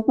[0.00, 0.04] Oh,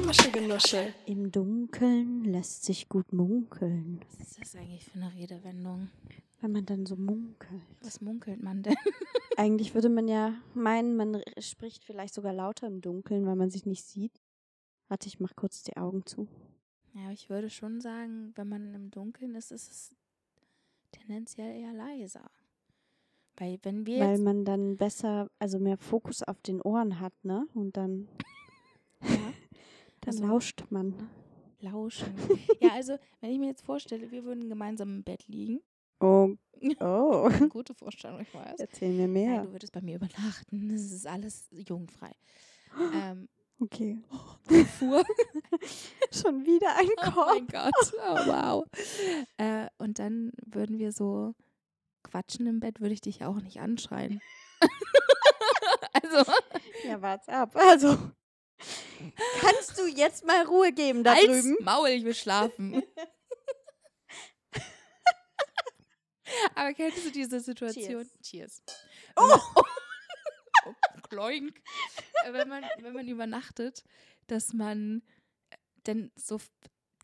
[0.00, 1.01] my sugar, no shit.
[1.34, 4.00] Im Dunkeln lässt sich gut munkeln.
[4.18, 5.88] Was ist das eigentlich für eine Redewendung?
[6.42, 7.62] Wenn man dann so munkelt.
[7.80, 8.74] Was munkelt man denn?
[9.38, 13.64] Eigentlich würde man ja meinen, man spricht vielleicht sogar lauter im Dunkeln, weil man sich
[13.64, 14.20] nicht sieht.
[14.88, 16.28] Warte, ich mach kurz die Augen zu.
[16.92, 19.94] Ja, ich würde schon sagen, wenn man im Dunkeln ist, ist es
[20.90, 22.30] tendenziell eher leiser.
[23.38, 27.46] Weil wenn wir Weil man dann besser, also mehr Fokus auf den Ohren hat, ne?
[27.54, 28.06] Und dann,
[29.00, 29.08] ja,
[30.02, 30.92] dann Also- lauscht man.
[31.62, 32.14] Lauschen.
[32.60, 35.60] ja, also wenn ich mir jetzt vorstelle, wir würden gemeinsam im Bett liegen.
[36.00, 36.30] Oh,
[36.80, 37.30] oh.
[37.48, 38.58] Gute Vorstellung, ich weiß.
[38.58, 39.42] Erzähl mir Nein, mehr.
[39.42, 40.68] du würdest bei mir übernachten.
[40.68, 42.12] Das ist alles jugendfrei.
[42.94, 43.28] ähm,
[43.60, 44.02] Okay.
[44.78, 45.04] fuhr.
[46.10, 47.28] Schon wieder ein Oh Korb.
[47.28, 48.64] mein Gott, oh, wow.
[49.36, 51.34] Äh, und dann würden wir so
[52.02, 54.20] quatschen im Bett, würde ich dich auch nicht anschreien.
[55.92, 56.32] also,
[56.84, 57.54] Ja, wart's ab.
[57.54, 57.96] Also,
[59.40, 61.56] kannst du jetzt mal Ruhe geben da als drüben?
[61.60, 62.82] Maul, ich will schlafen.
[66.54, 68.08] Aber kennst du diese Situation?
[68.22, 68.62] Cheers.
[69.16, 69.38] Oh!
[70.66, 70.74] oh
[71.08, 71.60] kloink.
[72.24, 73.84] Wenn man, wenn man übernachtet,
[74.28, 75.02] dass man
[75.50, 76.40] äh, dann so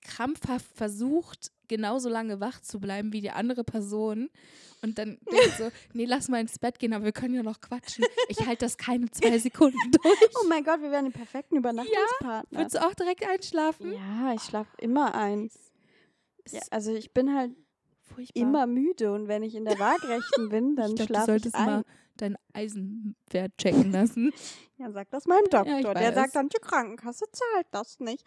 [0.03, 4.31] krampfhaft versucht, genauso lange wach zu bleiben wie die andere Person
[4.83, 7.61] und dann denkt so, nee, lass mal ins Bett gehen, aber wir können ja noch
[7.61, 8.05] quatschen.
[8.29, 10.19] Ich halte das keine zwei Sekunden durch.
[10.43, 12.59] Oh mein Gott, wir wären die perfekten Übernachtungspartner.
[12.59, 13.93] Würdest du auch direkt einschlafen?
[13.93, 15.51] Ja, ich schlafe immer ein.
[16.45, 17.53] Es Ja, also ich bin halt
[18.03, 18.41] furchtbar.
[18.41, 21.27] immer müde und wenn ich in der Waagrechten bin, dann ich glaube, du schlafe ich
[21.43, 21.67] solltest ein.
[21.67, 21.85] mal
[22.17, 24.33] dein Eisenwert checken lassen.
[24.77, 25.79] Ja, sag das meinem Doktor.
[25.79, 28.27] ich der sagt dann, die Krankenkasse zahlt das nicht.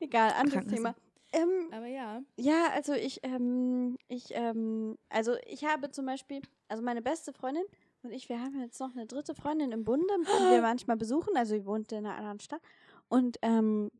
[0.00, 0.66] Egal, anderes.
[0.66, 0.94] Thema.
[1.34, 2.22] Ähm, Aber ja.
[2.36, 7.64] ja, also ich, ähm, ich, ähm, also ich habe zum Beispiel, also meine beste Freundin
[8.02, 11.36] und ich, wir haben jetzt noch eine dritte Freundin im Bunde, die wir manchmal besuchen.
[11.36, 12.60] Also sie wohnt in einer anderen Stadt.
[13.08, 13.90] Und, ähm,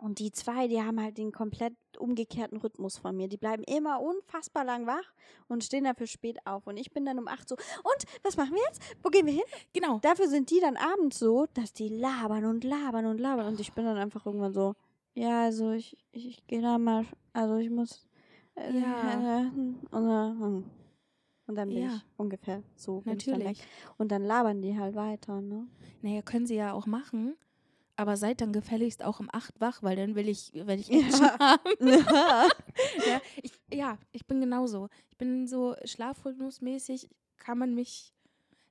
[0.00, 3.28] und die zwei, die haben halt den komplett umgekehrten Rhythmus von mir.
[3.28, 5.12] Die bleiben immer unfassbar lang wach
[5.48, 6.66] und stehen dafür spät auf.
[6.66, 8.82] Und ich bin dann um acht so, und was machen wir jetzt?
[9.02, 9.42] Wo gehen wir hin?
[9.72, 9.98] Genau.
[10.00, 13.46] Dafür sind die dann abends so, dass die labern und labern und labern.
[13.46, 14.74] Und ich bin dann einfach irgendwann so,
[15.14, 18.06] ja, also ich, ich, ich gehe da mal, also ich muss.
[18.54, 19.40] Äh, Ja.
[19.42, 20.64] äh, und, dann-
[21.46, 21.96] und dann bin Ja.
[21.96, 23.00] ich ungefähr so.
[23.00, 23.58] bin dann Natürlich.
[23.60, 23.66] weg.
[23.98, 25.66] Und dann labern die halt weiter, ne?
[26.02, 27.34] Naja, können sie ja auch machen.
[27.96, 30.88] Aber seid dann gefälligst auch um 8 wach, weil dann will ich, will ich
[31.20, 31.38] Ja.
[31.38, 31.70] Haben.
[31.80, 32.46] ja.
[33.06, 34.88] ja, ich, ja, ich bin genauso.
[35.10, 38.14] Ich bin so schlafrhythmusmäßig, kann man mich,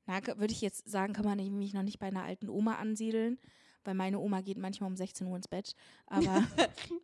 [0.07, 3.37] na, würde ich jetzt sagen, kann man mich noch nicht bei einer alten Oma ansiedeln,
[3.83, 5.73] weil meine Oma geht manchmal um 16 Uhr ins Bett.
[6.07, 6.43] Aber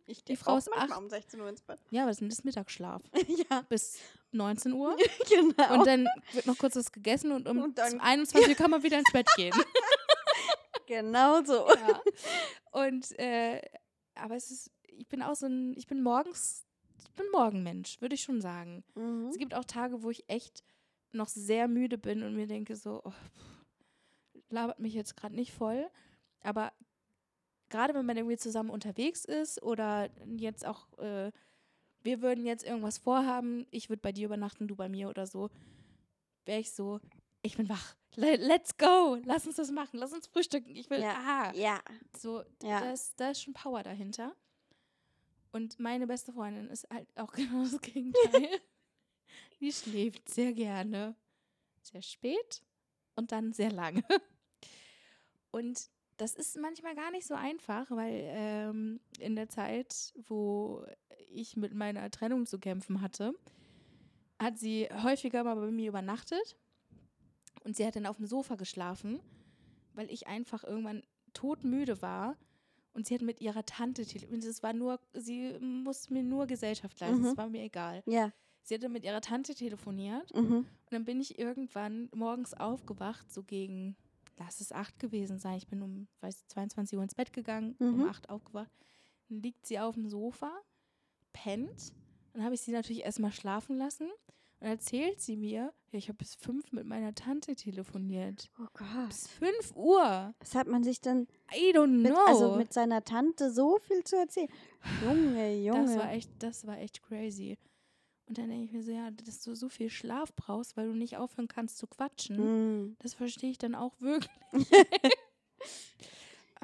[0.06, 0.98] Ich Die Frau auch ist manchmal acht.
[1.04, 1.78] um 16 Uhr ins Bett.
[1.90, 3.02] ja, was ist denn das Mittagsschlaf?
[3.50, 3.98] ja, Bis
[4.32, 4.96] 19 Uhr.
[5.28, 5.74] genau.
[5.78, 8.82] Und dann wird noch kurz was gegessen und um Und dann- 21 Uhr kann man
[8.82, 9.54] wieder ins Bett gehen.
[10.86, 11.66] genau so.
[11.68, 12.00] ja.
[12.72, 13.60] Und äh,
[14.14, 16.64] aber es ist, ich bin auch so ein, ich bin morgens,
[16.98, 18.84] ich bin Morgenmensch, würde ich schon sagen.
[18.94, 19.28] Mhm.
[19.28, 20.64] Es gibt auch Tage, wo ich echt
[21.12, 23.12] noch sehr müde bin und mir denke so, oh,
[24.50, 25.88] labert mich jetzt gerade nicht voll.
[26.42, 26.72] Aber
[27.68, 31.30] gerade wenn man irgendwie zusammen unterwegs ist oder jetzt auch, äh,
[32.02, 35.50] wir würden jetzt irgendwas vorhaben, ich würde bei dir übernachten, du bei mir oder so,
[36.44, 37.00] wäre ich so,
[37.42, 37.94] ich bin wach.
[38.16, 39.18] Le let's go.
[39.24, 39.98] Lass uns das machen.
[39.98, 40.74] Lass uns frühstücken.
[40.74, 41.10] Ich will, Ja.
[41.12, 41.52] aha.
[41.54, 41.80] Ja.
[42.16, 42.80] So, Ja.
[42.80, 44.34] da, ist, da ist schon Power dahinter.
[45.52, 48.48] Und meine beste Freundin ist halt auch genau das Gegenteil.
[49.60, 51.14] Die schläft sehr gerne.
[51.82, 52.62] Sehr spät
[53.14, 54.02] und dann sehr lange.
[55.50, 60.84] Und das ist manchmal gar nicht so einfach, weil ähm, in der Zeit, wo
[61.30, 63.34] ich mit meiner Trennung zu kämpfen hatte,
[64.38, 66.56] hat sie häufiger mal bei mir übernachtet.
[67.64, 69.20] Und sie hat dann auf dem Sofa geschlafen,
[69.94, 71.02] weil ich einfach irgendwann
[71.34, 72.36] todmüde war.
[72.94, 74.44] Und sie hat mit ihrer Tante telefoniert.
[74.44, 77.24] Es war nur, sie musste mir nur Gesellschaft leisten.
[77.24, 77.36] Es Mhm.
[77.36, 78.02] war mir egal.
[78.06, 78.32] Ja.
[78.62, 80.34] Sie hatte mit ihrer Tante telefoniert.
[80.34, 80.56] Mhm.
[80.58, 83.96] Und dann bin ich irgendwann morgens aufgewacht, so gegen,
[84.38, 85.56] lass es acht gewesen sein.
[85.58, 88.08] Ich bin um, weiß, 22 Uhr ins Bett gegangen, um Mhm.
[88.08, 88.70] acht aufgewacht.
[89.28, 90.50] Dann liegt sie auf dem Sofa,
[91.32, 91.92] pennt.
[92.32, 94.08] Dann habe ich sie natürlich erstmal schlafen lassen.
[94.60, 98.50] Und erzählt sie mir, ja, ich habe bis fünf mit meiner Tante telefoniert.
[98.58, 99.08] Oh Gott.
[99.08, 100.34] Bis fünf Uhr.
[100.40, 102.24] Was hat man sich denn I don't mit, know.
[102.26, 104.48] also mit seiner Tante so viel zu erzählen?
[105.04, 105.84] Junge, Junge.
[105.86, 107.56] das war echt, das war echt crazy.
[108.28, 110.94] Und dann denke ich mir so, ja, dass du so viel Schlaf brauchst, weil du
[110.94, 112.84] nicht aufhören kannst zu quatschen.
[112.90, 112.96] Mm.
[113.00, 114.30] Das verstehe ich dann auch wirklich.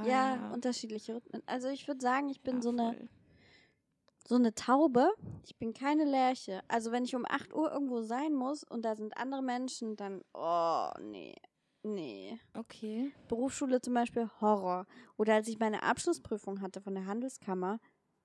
[0.05, 1.43] Ja, Ah, unterschiedliche Rhythmen.
[1.46, 3.08] Also ich würde sagen, ich bin ja, so eine voll.
[4.26, 5.08] so eine Taube.
[5.44, 6.62] Ich bin keine Lerche.
[6.66, 10.22] Also wenn ich um 8 Uhr irgendwo sein muss und da sind andere Menschen, dann,
[10.34, 11.37] oh, nee,
[11.84, 12.40] nee.
[12.55, 13.12] Okay.
[13.28, 14.87] Berufsschule zum Beispiel, Horror.
[15.17, 17.78] Oder als ich meine Abschlussprüfung hatte von der Handelskammer,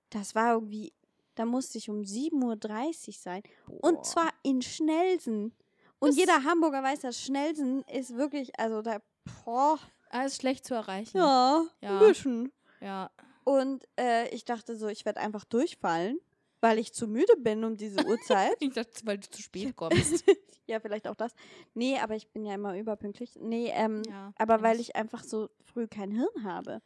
[0.09, 0.91] das war irgendwie,
[1.39, 3.43] da musste ich um 7.30 Uhr sein.
[3.81, 4.03] Und Boah.
[4.03, 5.53] zwar in Schnelsen.
[5.99, 8.99] Und Das- jeder Hamburger weiß, dass Schnelsen ist wirklich, also da,
[9.45, 11.17] boah, Ah, ist schlecht zu erreichen.
[11.17, 11.99] ja, Ja.
[11.99, 12.51] ein bisschen.
[12.81, 13.09] Ja.
[13.45, 16.19] Und äh, ich dachte so, ich werde einfach durchfallen,
[16.61, 18.57] weil ich zu müde bin um diese Uhrzeit.
[18.61, 20.25] Ich dachte, weil du zu spät kommst.
[20.67, 21.33] ja, vielleicht auch das.
[21.73, 23.31] Nee, aber ich bin ja immer überpünktlich.
[23.39, 24.89] Nee, ähm, Ja, aber weil ich.
[24.89, 26.81] ich einfach so früh kein Hirn habe.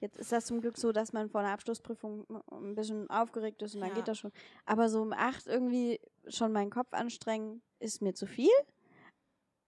[0.00, 3.74] Jetzt ist das zum Glück so, dass man vor einer Abschlussprüfung ein bisschen aufgeregt ist
[3.74, 3.96] und dann Ja.
[3.96, 4.32] geht das schon.
[4.64, 8.48] Aber so um acht irgendwie schon meinen Kopf anstrengen, ist mir zu viel.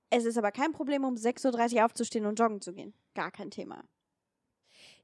[0.08, 2.94] Es ist aber kein Problem, um 6.30 Uhr aufzustehen und joggen zu gehen.
[3.14, 3.84] Gar kein Thema.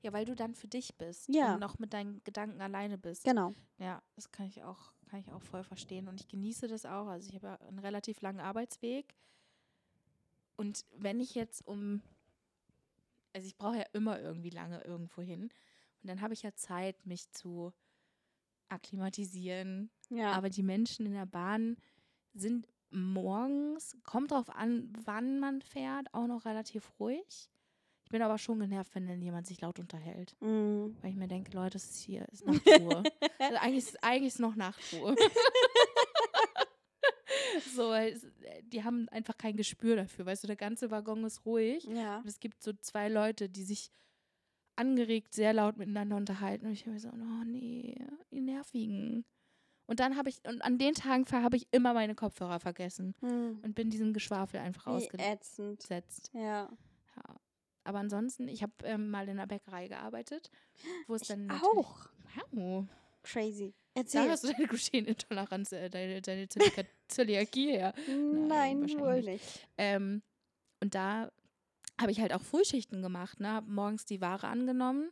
[0.01, 1.29] Ja, weil du dann für dich bist.
[1.29, 1.55] Ja.
[1.55, 3.25] Und noch mit deinen Gedanken alleine bist.
[3.25, 3.55] Genau.
[3.79, 6.09] Ja, das kann ich auch, kann ich auch voll verstehen.
[6.09, 7.07] Und ich genieße das auch.
[7.07, 9.15] Also ich habe einen relativ langen Arbeitsweg.
[10.57, 12.03] Und wenn ich jetzt um,
[13.33, 15.51] also ich brauche ja immer irgendwie lange irgendwo hin.
[16.03, 17.73] Und dann habe ich ja Zeit, mich zu
[18.69, 19.91] akklimatisieren.
[20.11, 20.33] Ja.
[20.33, 21.77] Aber die Menschen in der Bahn
[22.35, 27.51] sind morgens, kommt drauf an, wann man fährt, auch noch relativ ruhig.
[28.05, 30.35] Ich bin aber schon genervt, wenn dann jemand sich laut unterhält.
[30.41, 30.97] Mm.
[31.03, 33.03] Weil ich mir denke, Leute, es ist hier, ist Nachtruhe.
[33.39, 35.15] also eigentlich ist, eigentlich ist noch Nachtruhe.
[37.79, 38.15] so, äh,
[38.63, 40.27] die haben einfach kein Gespür dafür.
[40.27, 41.85] Weißt du, der ganze Waggon ist ruhig.
[41.85, 42.19] Ja.
[42.19, 43.91] Und es gibt so zwei Leute, die sich
[44.77, 46.67] angeregt sehr laut miteinander unterhalten.
[46.67, 47.97] Und ich habe mir so, oh nee,
[48.31, 49.25] die nervigen.
[49.87, 53.61] Und dann habe ich, und an den Tagen habe ich immer meine Kopfhörer vergessen Hm.
[53.63, 56.31] und bin diesem Geschwafel einfach ausgesetzt.
[56.35, 56.69] Ja.
[57.17, 57.41] Ja.
[57.85, 60.51] Aber ansonsten, ich habe ähm, mal in einer Bäckerei gearbeitet,
[61.07, 62.07] wo es dann auch.
[62.51, 62.87] Wow.
[63.23, 63.75] Crazy.
[63.99, 64.31] Da Erzähl.
[64.31, 67.95] hast du deine Glutenintoleranz, äh, deine, deine Zöliaka- Zöliakie her.
[68.07, 69.27] Nein, wahrscheinlich wohl nicht.
[69.27, 69.69] nicht.
[69.77, 70.23] Ähm,
[70.81, 71.31] und da
[72.01, 73.49] habe ich halt auch Frühschichten gemacht, ne?
[73.49, 75.11] Habe morgens die Ware angenommen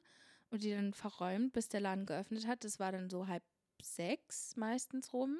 [0.50, 2.62] und die dann verräumt, bis der Laden geöffnet hat.
[2.64, 3.42] Das war dann so halb
[3.82, 5.38] sechs meistens rum.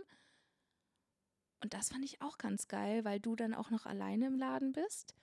[1.63, 4.73] Und das fand ich auch ganz geil, weil du dann auch noch alleine im Laden
[4.73, 5.15] bist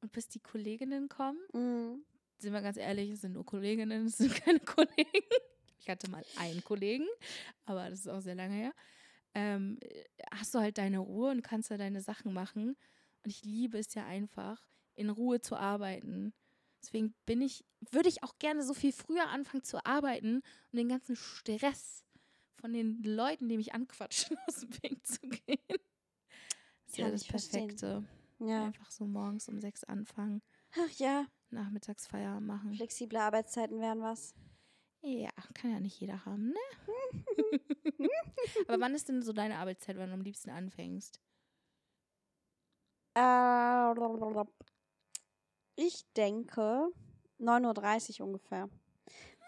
[0.00, 1.38] und bis die Kolleginnen kommen.
[1.52, 2.04] Mhm.
[2.38, 5.26] Sind wir ganz ehrlich, es sind nur Kolleginnen, es sind keine Kollegen.
[5.82, 7.06] Ich hatte mal einen Kollegen,
[7.64, 8.72] aber das ist auch sehr lange her.
[9.34, 9.80] Ähm,
[10.32, 12.76] hast du halt deine Ruhe und kannst da deine Sachen machen.
[13.24, 14.62] Und ich liebe es ja einfach,
[14.94, 16.32] in Ruhe zu arbeiten.
[16.82, 20.88] Deswegen bin ich, würde ich auch gerne so viel früher anfangen zu arbeiten und den
[20.88, 22.04] ganzen Stress
[22.56, 25.58] von den Leuten, die mich anquatschen, aus dem Weg zu gehen.
[25.68, 27.24] Das ist ja das.
[27.26, 28.04] Perfekte.
[28.38, 28.66] Ja.
[28.66, 30.42] Einfach so morgens um sechs anfangen,
[30.76, 32.74] Ach ja, nachmittags Feierabend machen.
[32.74, 34.34] flexible Arbeitszeiten wären was.
[35.02, 36.58] Ja, kann ja nicht jeder haben, ne?
[38.68, 41.20] Aber wann ist denn so deine Arbeitszeit, wann du am liebsten anfängst?
[43.14, 43.92] Äh,
[45.76, 46.88] ich denke
[47.40, 48.68] 9.30 Uhr ungefähr.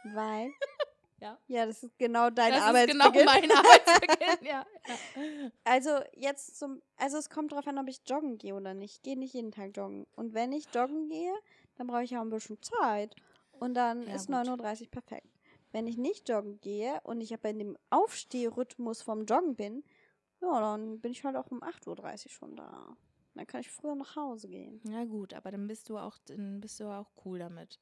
[0.04, 0.50] Weil.
[1.20, 1.38] Ja.
[1.46, 4.66] Ja, das ist genau dein das ist genau mein Arbeitsbeginn, ja.
[4.86, 5.50] ja.
[5.62, 8.96] Also jetzt zum, also es kommt drauf an, ob ich joggen gehe oder nicht.
[8.96, 10.06] Ich gehe nicht jeden Tag joggen.
[10.16, 11.32] Und wenn ich joggen gehe,
[11.76, 13.14] dann brauche ich ja ein bisschen Zeit.
[13.52, 14.36] Und dann Ja, ist gut.
[14.36, 15.33] 9.30 Uhr perfekt.
[15.74, 19.82] Wenn ich nicht joggen gehe und ich aber in dem Aufstehrhythmus vom Joggen bin,
[20.40, 22.96] ja, dann bin ich halt auch um 8.30 Uhr schon da.
[23.34, 24.80] Dann kann ich früher nach Hause gehen.
[24.88, 27.80] Ja, gut, aber dann bist du auch, dann bist du auch cool damit.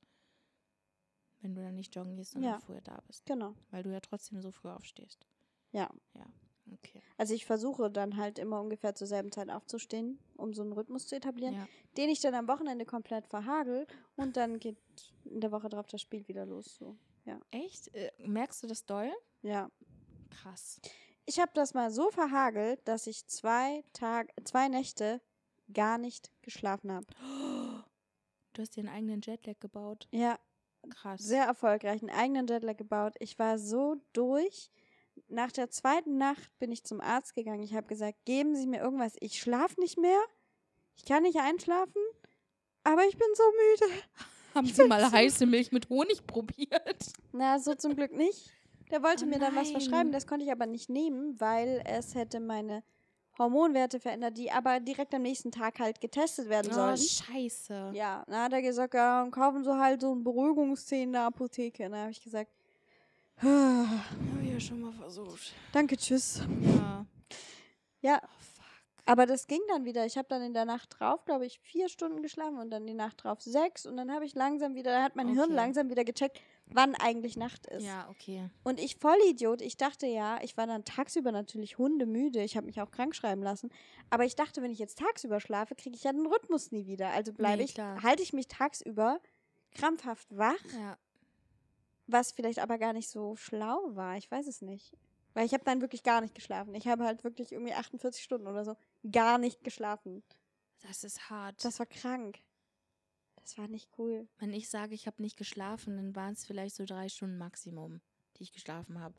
[1.43, 2.61] Wenn du dann nicht joggen gehst, sondern Ja.
[2.61, 3.27] früher da bist.
[3.27, 3.55] Genau.
[3.71, 5.27] Weil du ja trotzdem so früh aufstehst.
[5.73, 5.91] Ja.
[6.15, 6.25] Ja,
[6.73, 7.03] okay.
[7.19, 11.09] Also ich versuche dann halt immer ungefähr zur selben Zeit aufzustehen, um so einen Rhythmus
[11.09, 11.69] zu etablieren, Ja.
[11.99, 14.79] den ich dann am Wochenende komplett verhagel und dann geht
[15.27, 16.77] in der Woche drauf das Spiel wieder los.
[16.77, 16.97] So.
[17.51, 17.95] Echt?
[17.95, 19.11] Äh, merkst du das doll?
[19.43, 19.71] Ja.
[20.31, 20.81] Krass.
[21.27, 25.21] Ich habe das mal so verhagelt, dass ich zwei Tag, zwei Nächte
[25.73, 27.07] gar nicht geschlafen habe.
[28.53, 30.09] Du hast dir einen eigenen Jetlag gebaut.
[30.11, 30.39] Ja,
[30.91, 31.23] Krass.
[31.23, 33.15] sehr erfolgreich, einen eigenen Jetlag gebaut.
[33.21, 34.71] Ich war so durch.
[35.29, 37.63] Nach der zweiten Nacht bin ich zum Arzt gegangen.
[37.63, 39.15] Ich habe gesagt, geben Sie mir irgendwas.
[39.21, 40.21] Ich schlafe nicht mehr.
[40.97, 42.03] Ich kann nicht einschlafen.
[42.85, 44.03] Aber ich bin so müde.
[44.55, 47.13] Haben Sie mal heiße Milch mit Honig probiert?
[47.33, 48.51] Na, so zum Glück nicht.
[48.91, 52.15] Der wollte Oh mir dann was verschreiben, das konnte ich aber nicht nehmen, weil es
[52.15, 52.83] hätte meine
[53.39, 56.99] Hormonwerte verändert, die aber direkt am nächsten Tag halt getestet werden Oh, sollen.
[56.99, 57.93] scheiße.
[57.95, 61.85] Ja, dann hat er gesagt, ja, kaufen sie halt so ein Beruhigungszehen in der Apotheke.
[61.89, 62.51] Dann habe ich gesagt,
[63.41, 65.55] "Ah, Hab ich ja schon mal versucht.
[65.73, 66.43] danke, tschüss.
[66.77, 67.07] Ja.
[68.03, 68.21] Ja.
[69.05, 70.07] Aber das ging dann wieder.
[70.07, 72.95] Ich habe dann in der Nacht drauf, glaube ich, vier Stunden geschlafen und dann die
[72.95, 73.85] Nacht drauf sechs.
[73.85, 75.55] Und dann habe ich langsam wieder, da hat mein Hirn Okay.
[75.55, 77.85] langsam wieder gecheckt, wann eigentlich Nacht ist.
[77.85, 78.49] Ja, okay.
[78.63, 82.43] Und ich Vollidiot, ich dachte ja, ich war dann tagsüber natürlich hundemüde.
[82.45, 83.71] Ich habe mich auch krank schreiben lassen.
[84.11, 87.11] Aber ich dachte, wenn ich jetzt tagsüber schlafe, kriege ich ja den Rhythmus nie wieder.
[87.11, 89.21] Also bleibe Nee, ich, halte ich mich tagsüber
[89.75, 90.97] krampfhaft wach, Ja.
[92.07, 94.17] was vielleicht aber gar nicht so schlau war.
[94.17, 94.93] Ich weiß es nicht.
[95.35, 96.75] Weil ich habe dann wirklich gar nicht geschlafen.
[96.75, 98.77] Ich habe halt wirklich irgendwie 48 Stunden oder so
[99.11, 100.23] gar nicht geschlafen.
[100.81, 101.65] Das ist hart.
[101.65, 102.41] Das war krank.
[103.37, 104.29] Das war nicht cool.
[104.39, 108.01] Wenn ich sage, ich habe nicht geschlafen, dann waren es vielleicht so drei Stunden Maximum,
[108.37, 109.15] die ich geschlafen habe.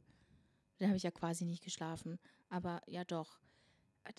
[0.77, 2.19] Dann habe ich ja quasi nicht geschlafen.
[2.49, 3.39] Aber ja doch.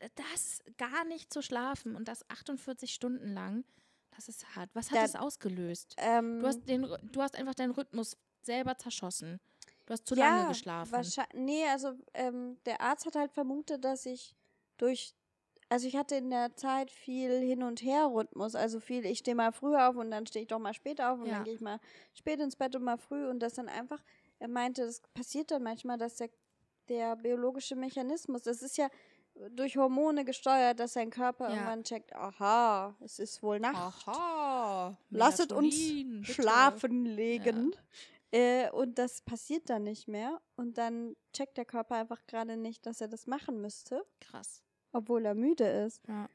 [0.01, 3.65] D- Das gar nicht zu schlafen und das 48 Stunden lang,
[4.11, 4.71] das ist hart.
[4.75, 5.95] Was hat Da- das ausgelöst?
[5.99, 6.83] Ähm, Du hast, den,
[7.13, 9.41] du hast einfach deinen Rhythmus selber zerschossen.
[9.87, 10.93] Du hast zu lange geschlafen.
[10.93, 14.35] Wahrscheinlich, nee, also ähm, der Arzt hat halt vermutet, dass ich
[14.79, 15.15] durch,
[15.69, 19.53] also ich hatte in der Zeit viel Hin- und Her-Rhythmus, also viel, ich stehe mal
[19.53, 21.35] früh auf und dann stehe ich doch mal später auf und Ja.
[21.37, 21.81] dann gehe ich mal
[22.15, 24.03] spät ins Bett und mal früh und das dann einfach,
[24.39, 26.31] er meinte, das passiert dann manchmal, dass der,
[26.89, 28.89] der biologische Mechanismus, das ist ja
[29.51, 31.55] durch Hormone gesteuert, dass sein Körper Ja.
[31.55, 34.07] irgendwann checkt, aha, es ist wohl Nacht.
[34.07, 34.97] Aha.
[35.11, 36.25] Lasset uns bitte.
[36.33, 37.75] schlafen legen.
[38.35, 40.43] Äh, und das passiert dann nicht mehr.
[40.57, 44.65] Und dann checkt der Körper einfach gerade nicht, dass er das machen müsste, Krass.
[44.91, 46.03] obwohl er müde ist.
[46.09, 46.29] Ja.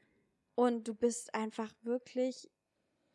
[0.54, 2.50] Und du bist einfach wirklich,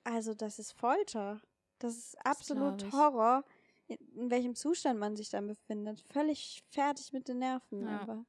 [0.03, 1.41] also das ist Folter.
[1.79, 2.93] Das ist absolut ich.
[2.93, 3.43] Horror,
[3.87, 6.01] in, in welchem Zustand man sich dann befindet.
[6.01, 7.81] Völlig fertig mit den Nerven.
[7.81, 7.99] Ja.
[7.99, 8.25] einfach.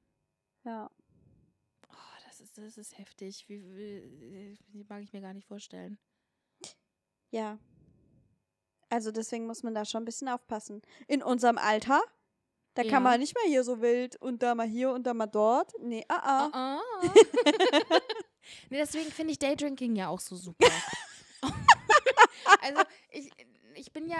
[0.64, 0.90] ja.
[1.90, 3.46] Oh, das ist, das ist heftig.
[3.50, 5.98] Wie, wie, wie mag ich mir gar nicht vorstellen.
[7.30, 7.58] Ja.
[8.88, 10.83] Also deswegen muss man da schon ein bisschen aufpassen.
[11.09, 12.00] In unserem Alter,
[12.75, 12.90] da Ja.
[12.90, 15.73] kann man nicht mehr hier so wild und da mal hier und da mal dort.
[15.81, 16.50] Nee, ah, ah.
[16.52, 17.02] Ah, ah.
[18.71, 20.66] nee, deswegen finde ich Daydrinking ja auch so super.
[22.62, 23.31] also ich,
[23.75, 24.19] ich bin ja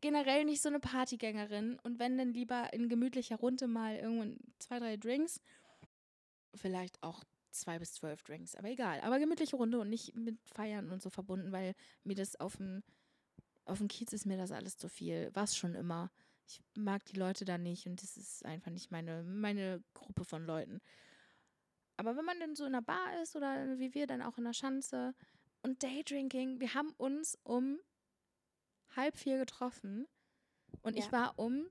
[0.00, 4.78] generell nicht so eine Partygängerin und wenn dann lieber in gemütlicher Runde mal irgendwann zwei,
[4.78, 5.40] drei Drinks,
[6.54, 9.00] vielleicht auch zwei bis zwölf Drinks, aber egal.
[9.00, 11.74] Aber gemütliche Runde und nicht mit Feiern und so verbunden, weil
[12.04, 12.82] mir das auf dem
[13.68, 15.30] auf dem Kiez ist mir das alles zu viel.
[15.34, 16.10] Was schon immer.
[16.46, 20.44] Ich mag die Leute da nicht und das ist einfach nicht meine, meine Gruppe von
[20.46, 20.80] Leuten.
[21.96, 24.44] Aber wenn man dann so in einer Bar ist oder wie wir dann auch in
[24.44, 25.14] der Schanze
[25.62, 27.78] und Daydrinking, wir haben uns um
[28.96, 30.06] halb vier getroffen
[30.82, 31.12] und ich Ja.
[31.12, 31.66] war um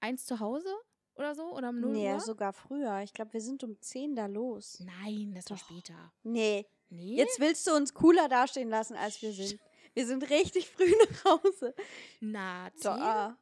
[0.00, 0.72] eins zu Hause
[1.16, 2.20] oder so oder um 0 Nee, Uhr.
[2.20, 3.00] sogar früher.
[3.02, 4.80] Ich glaube, wir sind um 10 da los.
[4.80, 5.64] Nein, das war Doch.
[5.66, 6.12] später.
[6.22, 7.16] Nee, Nee?
[7.16, 9.60] jetzt willst du uns cooler dastehen lassen, als wir sind.
[9.94, 11.74] Wir sind richtig früh nach Hause.
[12.20, 12.90] Na, zehn?
[12.92, 13.36] ah,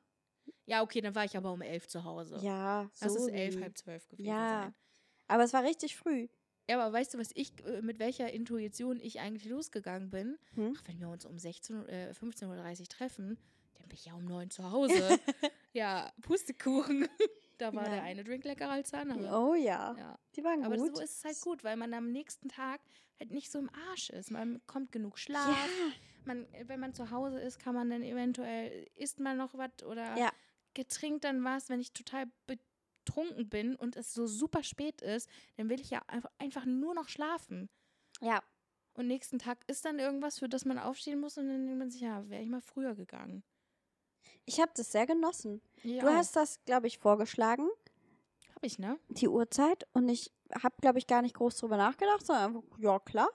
[0.67, 2.39] Ja, okay, dann war ich aber um elf zu Hause.
[2.43, 3.05] ja, so.
[3.07, 4.63] Lass es elf, halb zwölf gewesen Ja.
[4.63, 4.75] sein.
[5.29, 6.29] Aber es war richtig früh.
[6.71, 10.39] Ja, aber weißt du, was ich, äh, mit welcher Intuition ich eigentlich losgegangen bin?
[10.55, 10.75] Hm?
[10.79, 13.39] Ach, wenn wir uns um 16, äh, 15.30 Uhr treffen,
[13.75, 15.19] dann bin ich ja um 9 zu Hause.
[15.73, 17.09] ja, Pustekuchen.
[17.59, 17.91] da war Ja.
[17.91, 19.35] der eine Drink leckerer als der andere.
[19.39, 20.19] Oh ja, Ja.
[20.37, 20.97] die waren Aber gut.
[20.97, 22.81] so ist es halt gut, weil man am nächsten Tag
[23.19, 24.31] halt nicht so im Arsch ist.
[24.31, 25.49] Man bekommt genug Schlaf.
[25.49, 25.93] ja,
[26.25, 30.17] Man, wenn man zu Hause ist, kann man dann eventuell, isst man noch was oder
[30.17, 30.31] Ja.
[30.75, 31.69] getrinkt dann was.
[31.69, 36.03] Wenn ich total betrunken bin und es so super spät ist, dann will ich ja
[36.39, 37.69] einfach, nur noch schlafen.
[38.21, 38.43] ja.
[38.95, 41.89] Und nächsten Tag ist dann irgendwas, für das man aufstehen muss und dann denkt man
[41.89, 43.45] sich, ja, wäre ich mal früher gegangen.
[44.45, 45.63] Ich habe das sehr genossen.
[45.85, 47.69] Ja, Du hast das, glaube ich, vorgeschlagen,
[48.57, 48.99] hab ich, ne?
[49.11, 49.87] die Uhrzeit.
[49.93, 50.33] Und ich
[50.65, 53.29] habe, glaube ich, gar nicht groß drüber nachgedacht, sondern einfach, ja, klar.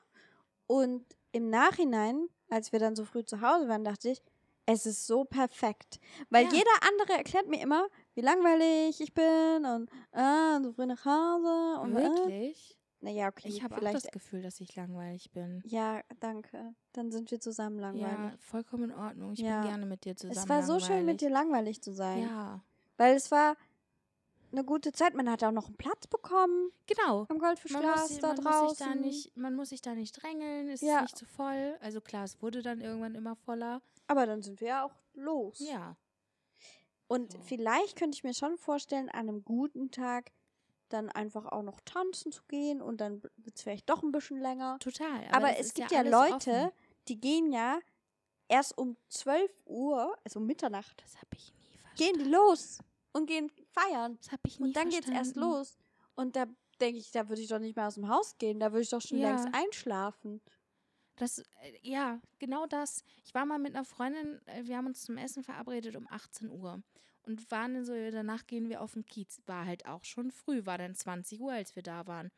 [0.67, 4.21] Und im Nachhinein, als wir dann so früh zu Hause waren, dachte ich,
[4.65, 5.99] es ist so perfekt.
[6.29, 6.51] Weil Ja.
[6.53, 11.81] jeder andere erklärt mir immer, wie langweilig ich bin und ah, so früh nach Hause.
[11.81, 12.03] Und, äh.
[12.03, 12.77] Wirklich?
[13.01, 14.05] Naja, okay, Ich habe auch vielleicht.
[14.05, 15.61] das Gefühl, dass ich langweilig bin.
[15.65, 16.73] ja, danke.
[16.93, 18.31] Dann sind wir zusammen langweilig.
[18.31, 19.33] Ja, vollkommen in Ordnung.
[19.33, 19.59] Ich Ja.
[19.59, 20.37] bin gerne mit dir zusammen.
[20.37, 21.79] es war so schön, mit dir langweilig.
[21.79, 22.21] langweilig zu sein.
[22.21, 22.63] Ja,
[22.95, 23.57] Weil es war
[24.53, 25.13] eine gute Zeit.
[25.15, 27.25] Man hat auch noch einen Platz bekommen genau.
[27.29, 28.53] am Goldfischglas da man, draußen.
[28.61, 30.97] muss sich da nicht, man muss sich da nicht drängeln, es Ja.
[30.97, 31.77] ist nicht zu voll.
[31.81, 33.81] Also klar, es wurde dann irgendwann immer voller.
[34.07, 35.59] Aber dann sind wir ja auch los.
[35.59, 35.95] Ja,
[37.07, 37.39] Und So.
[37.45, 40.31] vielleicht könnte ich mir schon vorstellen, an einem guten Tag
[40.89, 44.39] dann einfach auch noch tanzen zu gehen und dann wird es vielleicht doch ein bisschen
[44.39, 44.77] länger.
[44.79, 45.25] total.
[45.31, 46.71] Aber, das es gibt ja, alles Leute, offen.
[47.07, 47.79] die gehen ja
[48.47, 51.97] erst um 12 Uhr, also um Mitternacht, Das habe ich nie verstanden.
[51.97, 52.79] gehen die los
[53.11, 54.17] und gehen feiern.
[54.21, 55.39] Das habe ich nie Und dann geht's erst verstanden.
[55.39, 55.77] los.
[56.15, 56.45] Und da
[56.79, 58.59] denke ich, da würde ich doch nicht mehr aus dem Haus gehen.
[58.59, 59.29] Da würde ich doch schon Ja.
[59.29, 60.41] längst einschlafen.
[61.15, 61.43] Das, äh,
[61.81, 63.03] ja, genau das.
[63.23, 66.49] Ich war mal mit einer Freundin, äh, wir haben uns zum Essen verabredet um 18
[66.49, 66.81] Uhr.
[67.25, 69.41] Und waren dann so, danach gehen wir auf den Kiez.
[69.45, 72.31] War halt auch schon früh, war dann 20 Uhr, als wir da waren.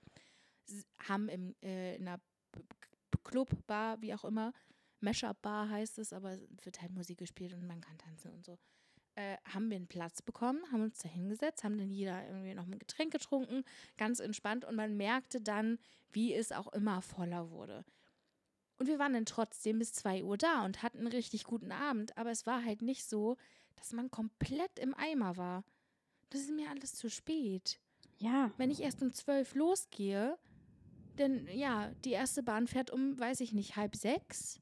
[0.67, 2.19] S haben im, äh, in einer
[3.23, 4.51] Club, Bar, wie auch immer,
[4.99, 8.57] Mashup-Bar heißt es, aber es wird halt Musik gespielt und man kann tanzen und so.
[9.15, 12.65] Äh, haben wir einen Platz bekommen, haben uns da hingesetzt, haben dann jeder irgendwie noch
[12.65, 13.63] ein Getränk getrunken,
[13.97, 15.79] ganz entspannt und man merkte dann,
[16.11, 17.85] wie es auch immer voller wurde.
[18.77, 22.17] Und wir waren dann trotzdem bis 2 Uhr da und hatten einen richtig guten Abend.
[22.17, 23.37] Aber es war halt nicht so,
[23.75, 25.63] dass man komplett im Eimer war.
[26.29, 27.79] Das ist mir alles zu spät.
[28.17, 28.51] Ja.
[28.57, 30.37] Wenn ich erst um 12 losgehe,
[31.15, 34.59] dann ja, die erste Bahn fährt um, weiß ich nicht, halb sechs.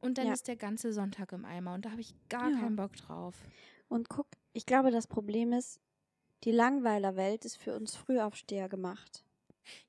[0.00, 0.32] Und dann Ja.
[0.32, 1.74] ist der ganze Sonntag im Eimer.
[1.74, 2.58] Und da habe ich gar Ja.
[2.60, 3.34] keinen Bock drauf.
[3.88, 5.80] Und guck, ich glaube, das Problem ist,
[6.44, 9.24] die Langweilerwelt ist für uns Frühaufsteher gemacht.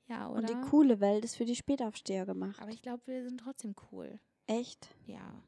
[0.07, 0.39] Ja, oder?
[0.39, 2.59] Und die coole Welt ist für die Spätaufsteher gemacht.
[2.61, 4.19] Aber ich glaube, wir sind trotzdem cool.
[4.47, 4.87] Echt?
[5.05, 5.43] Ja.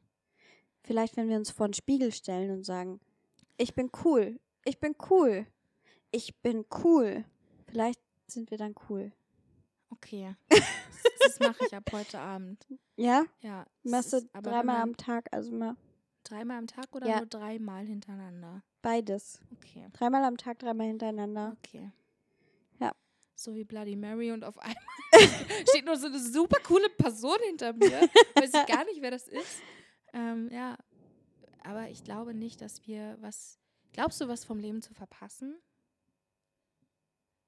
[0.84, 3.00] Vielleicht, wenn wir uns vor den Spiegel stellen und sagen,
[3.56, 5.46] ich bin cool, ich bin cool,
[6.12, 7.24] ich bin cool.
[7.66, 9.12] Vielleicht sind wir dann cool.
[9.92, 10.34] Okay.
[11.20, 12.66] das mache ich ab heute Abend.
[12.96, 13.24] Ja?
[13.40, 13.66] Ja.
[13.82, 15.76] Machst du dreimal am Tag, also mal
[16.24, 17.16] Dreimal am Tag oder Ja.
[17.18, 18.62] nur dreimal hintereinander?
[18.80, 19.40] beides.
[19.52, 21.56] Okay, Dreimal am Tag, dreimal hintereinander.
[21.58, 21.90] okay.
[22.80, 22.92] Ja.
[23.34, 24.76] So wie Bloody Mary und auf einmal
[25.68, 28.08] steht nur so eine super coole Person hinter mir.
[28.34, 29.60] Weiß ich gar nicht, wer das ist.
[30.12, 30.76] Ähm, ja,
[31.64, 33.58] aber ich glaube nicht, dass wir was.
[33.92, 35.60] Glaubst du, was vom Leben zu verpassen?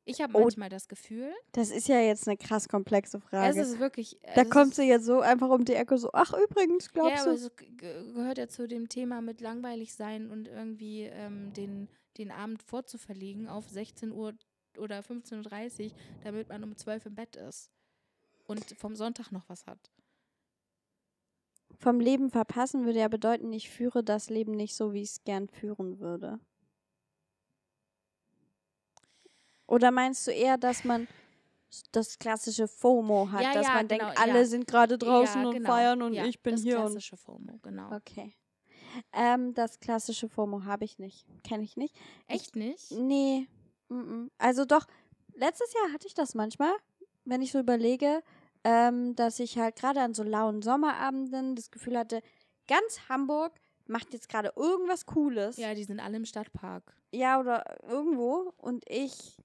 [0.07, 0.41] Ich habe Oh.
[0.41, 1.33] manchmal das Gefühl.
[1.53, 3.61] Das ist ja jetzt eine krass komplexe Es Frage.
[3.61, 4.19] ist wirklich.
[4.35, 6.91] da es kommt ist, sie jetzt so einfach um die Ecke so, ach übrigens, Ja,
[6.93, 7.45] glaubst aber du?
[7.47, 11.89] es ge- ge- gehört ja zu dem Thema mit langweilig sein und irgendwie ähm, den,
[12.19, 14.35] den Abend vorzuverlegen auf 16 Uhr
[14.77, 17.71] oder 15.30 Uhr, damit man um 12 Uhr im Bett ist
[18.47, 19.91] und vom Sonntag noch was hat.
[21.79, 25.25] Vom Leben verpassen würde ja bedeuten, ich führe das Leben nicht so, wie ich es
[25.25, 26.39] gern führen würde.
[29.67, 31.09] Oder meinst du eher, dass man
[31.93, 34.45] das klassische FOMO hat, Ja, dass ja, man genau, denkt, alle ja.
[34.45, 35.71] sind gerade draußen und genau.
[35.71, 37.93] feiern und ich bin das hier und klassische FOMO, genau.
[37.93, 38.35] Okay.
[39.13, 41.27] Ähm, das klassische FOMO habe ich nicht.
[41.43, 41.97] Kenne ich nicht.
[42.29, 42.93] Echt nicht?
[42.93, 43.49] Nee.
[43.89, 44.31] mm, mm.
[44.39, 44.87] Also doch,
[45.35, 46.73] letztes Jahr hatte ich das manchmal,
[47.25, 48.23] wenn ich so überlege,
[48.63, 52.23] ähm, dass ich halt gerade an so lauen Sommerabenden das Gefühl hatte,
[52.69, 53.53] ganz Hamburg
[53.87, 55.57] macht jetzt gerade irgendwas Cooles.
[55.57, 56.97] Ja, die sind alle im Stadtpark.
[57.13, 58.55] Ja, oder irgendwo.
[58.57, 59.37] Und ich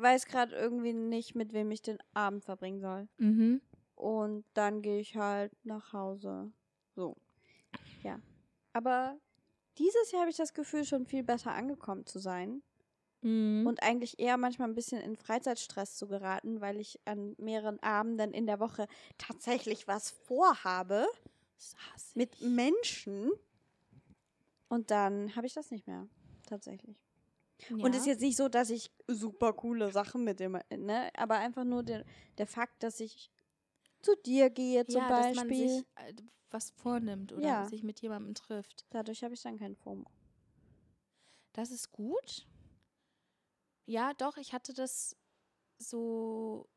[0.00, 3.08] weiß gerade irgendwie nicht, mit wem ich den Abend verbringen soll.
[3.18, 3.60] Mhm.
[3.94, 6.52] Und dann gehe ich halt nach Hause.
[6.94, 7.16] So.
[8.02, 8.18] Ja.
[8.72, 9.18] Aber
[9.78, 12.62] dieses Jahr habe ich das Gefühl, schon viel besser angekommen zu sein.
[13.22, 13.66] Mhm.
[13.66, 18.32] Und eigentlich eher manchmal ein bisschen in Freizeitstress zu geraten, weil ich an mehreren Abenden
[18.32, 18.86] in der Woche
[19.18, 21.06] tatsächlich was vorhabe
[22.14, 22.40] mit.
[22.40, 23.30] Menschen.
[24.68, 26.08] Und dann habe ich das nicht mehr.
[26.46, 26.96] Tatsächlich.
[27.70, 31.10] Und es ist jetzt nicht so, dass ich super coole Sachen mit dem, ne?
[31.16, 32.04] Aber einfach nur der,
[32.38, 33.30] der Fakt, dass ich
[34.02, 35.34] zu dir gehe zum ja, Beispiel.
[35.34, 37.68] dass man sich äh, was vornimmt oder Ja.
[37.68, 38.86] sich mit jemandem trifft.
[38.90, 40.10] Dadurch habe ich dann kein FOMO.
[41.52, 42.46] Das ist gut.
[43.86, 45.16] Ja, doch, ich hatte das
[45.78, 46.68] so.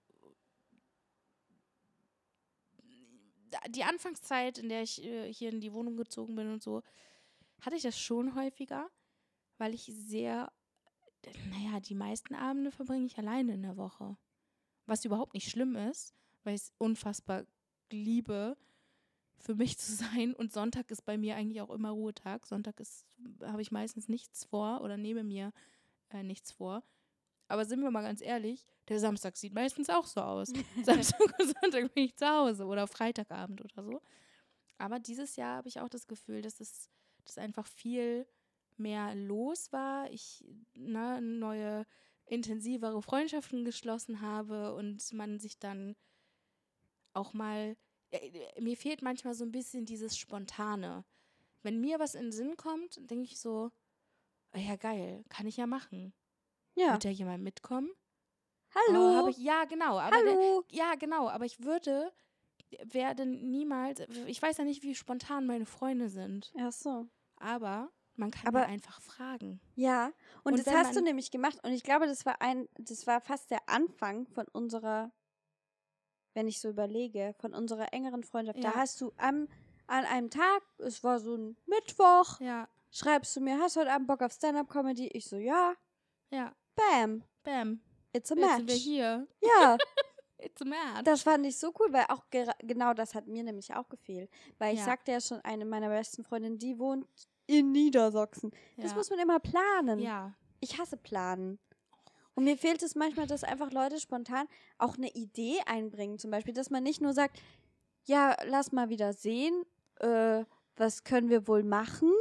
[3.70, 6.82] Die Anfangszeit, in der ich äh, hier in die Wohnung gezogen bin und so,
[7.62, 8.90] hatte ich das schon häufiger,
[9.60, 10.52] weil ich sehr,
[11.50, 14.18] naja, die meisten Abende verbringe ich alleine in der Woche.
[14.86, 17.46] Was überhaupt nicht schlimm ist, weil ich es unfassbar
[17.92, 18.58] liebe,
[19.38, 20.34] für mich zu sein.
[20.34, 22.46] Und Sonntag ist bei mir eigentlich auch immer Ruhetag.
[22.46, 23.06] Sonntag ist,
[23.44, 25.52] habe ich meistens nichts vor oder nehme mir
[26.10, 26.84] äh, nichts vor.
[27.48, 30.48] Aber sind wir mal ganz ehrlich, der Samstag sieht meistens auch so aus.
[30.84, 34.02] Samstag und Sonntag bin ich zu Hause oder Freitagabend oder so.
[34.78, 36.90] Aber dieses Jahr habe ich auch das Gefühl, dass es
[37.26, 38.28] dass einfach viel
[38.80, 40.10] mehr los war.
[40.12, 41.86] Ich ne, neue,
[42.26, 45.96] intensivere Freundschaften geschlossen habe und man sich dann
[47.14, 47.76] auch mal.
[48.12, 51.06] Äh, mir fehlt manchmal so ein bisschen dieses Spontane.
[51.62, 53.72] Wenn mir was in den Sinn kommt, denke ich so,
[54.54, 56.14] oh ja geil, kann ich ja machen.
[56.76, 56.94] Ja.
[56.94, 57.90] Wird ja jemand mitkommen?
[58.76, 59.26] Hallo.
[59.26, 60.00] Oh, ich, ja, genau.
[60.00, 60.64] Aber der, Hallo.
[60.70, 61.30] ja, genau.
[61.30, 62.12] Aber ich würde,
[62.86, 66.52] werde niemals, ich weiß ja nicht, wie spontan meine Freunde sind.
[66.58, 67.08] Ach so.
[67.38, 69.60] Aber man kann Aber- einfach fragen.
[69.76, 70.12] Ja,
[70.44, 73.22] und, Und das hast du nämlich gemacht und ich glaube, das war ein, das war
[73.22, 75.12] fast der Anfang von unserer,
[76.34, 78.64] wenn ich so überlege, von unserer engeren Freundschaft.
[78.64, 78.76] Da Ja.
[78.76, 79.48] hast du am,
[79.88, 83.92] an einem Tag, es war so ein Mittwoch, Ja, schreibst du mir, hast du heute
[83.92, 85.08] Abend Bock auf Stand-Up-Comedy?
[85.14, 85.74] Ich so, ja,
[86.32, 86.54] ja.
[86.76, 87.24] bam.
[87.44, 87.82] Bam.
[88.16, 88.74] It's a Jetzt sind wir match.
[88.84, 89.28] hier.
[89.42, 89.78] Ja,
[90.38, 91.04] It's a match.
[91.04, 92.24] das fand ich so cool, weil auch
[92.60, 94.30] genau das hat mir nämlich auch gefehlt.
[94.60, 94.86] Weil ich Ja.
[94.86, 97.08] sagte ja schon, eine meiner besten Freundinnen, die wohnt
[97.48, 98.52] in Niedersachsen.
[98.78, 98.98] Das ja.
[98.98, 100.00] muss man immer planen.
[100.00, 100.34] ja.
[100.60, 101.60] Ich hasse planen.
[102.36, 106.18] Und mir fehlt es manchmal, dass einfach Leute spontan auch eine Idee einbringen.
[106.20, 107.38] Zum Beispiel, dass man nicht nur sagt,
[108.06, 109.64] ja, lass mal wieder sehen,
[110.00, 110.46] äh,
[110.78, 112.12] was können wir wohl machen,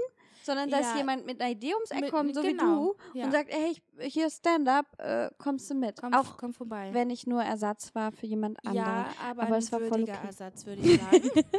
[0.42, 0.96] sondern dass Ja.
[0.96, 3.24] jemand mit einer Idee ums Eck Mit- kommt, so genau, wie du, ja.
[3.26, 6.00] und sagt, hey, ich, hier Stand-up, äh, kommst du mit.
[6.00, 6.90] Komm, auch komm vorbei.
[6.92, 8.84] wenn ich nur Ersatz war für jemand anderen.
[8.84, 10.18] Ja, aber, Aber ein es war voll okay.
[10.26, 11.30] Ersatz, würde ich sagen.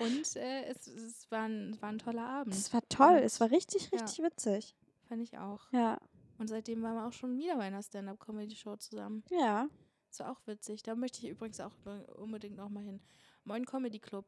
[0.00, 2.54] Und äh, es, es, war ein, es war ein toller Abend.
[2.54, 4.00] Es war toll, Und- es war richtig, Ja.
[4.00, 4.74] richtig witzig.
[5.08, 5.70] Fand ich auch.
[5.72, 5.98] Ja,
[6.38, 9.24] Und seitdem waren wir auch schon wieder bei einer Stand-Up-Comedy-Show zusammen.
[9.30, 9.68] ja.
[10.10, 10.82] Das war auch witzig.
[10.82, 11.72] Da möchte ich übrigens auch
[12.16, 12.98] unbedingt noch mal hin.
[13.44, 14.26] Moin Comedy Club.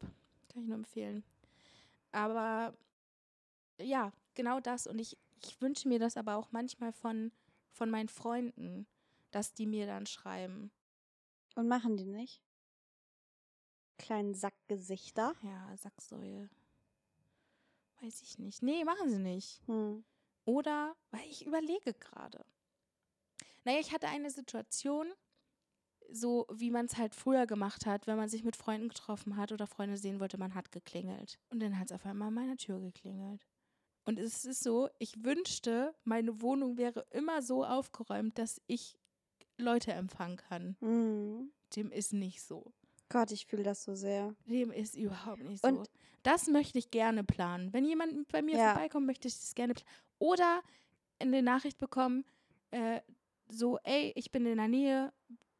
[0.52, 1.24] Kann ich nur empfehlen.
[2.12, 2.74] Aber
[3.80, 4.86] ja, genau das.
[4.86, 7.32] Und ich, ich wünsche mir das aber auch manchmal von,
[7.70, 8.86] von meinen Freunden,
[9.30, 10.70] dass die mir dann schreiben.
[11.54, 12.42] Und machen die nicht?
[14.00, 15.34] Kleinen Sackgesichter.
[15.42, 16.48] Ja, Sacksäue.
[18.00, 18.62] Weiß ich nicht.
[18.62, 19.60] Nee, machen sie nicht.
[19.66, 20.04] Hm.
[20.46, 22.44] Oder, weil ich überlege gerade.
[23.64, 25.12] Naja, ich hatte eine Situation,
[26.10, 29.52] so wie man es halt früher gemacht hat, wenn man sich mit Freunden getroffen hat
[29.52, 31.38] oder Freunde sehen wollte, man hat geklingelt.
[31.50, 33.46] Und dann hat es auf einmal an meiner Tür geklingelt.
[34.04, 38.98] Und es ist so, ich wünschte, meine Wohnung wäre immer so aufgeräumt, dass ich
[39.58, 40.76] Leute empfangen kann.
[40.80, 41.52] Hm.
[41.76, 42.72] Dem ist nicht so.
[43.10, 44.34] Gott, ich fühle das so sehr.
[44.46, 45.68] Dem ist überhaupt nicht so.
[45.68, 45.90] Und-
[46.22, 47.72] das möchte ich gerne planen.
[47.72, 48.72] Wenn jemand bei mir Ja.
[48.72, 49.88] vorbeikommt, möchte ich das gerne planen.
[50.18, 50.62] Oder
[51.18, 52.24] eine Nachricht bekommen,
[52.72, 53.00] äh,
[53.48, 55.12] so, ey, ich bin in der Nähe,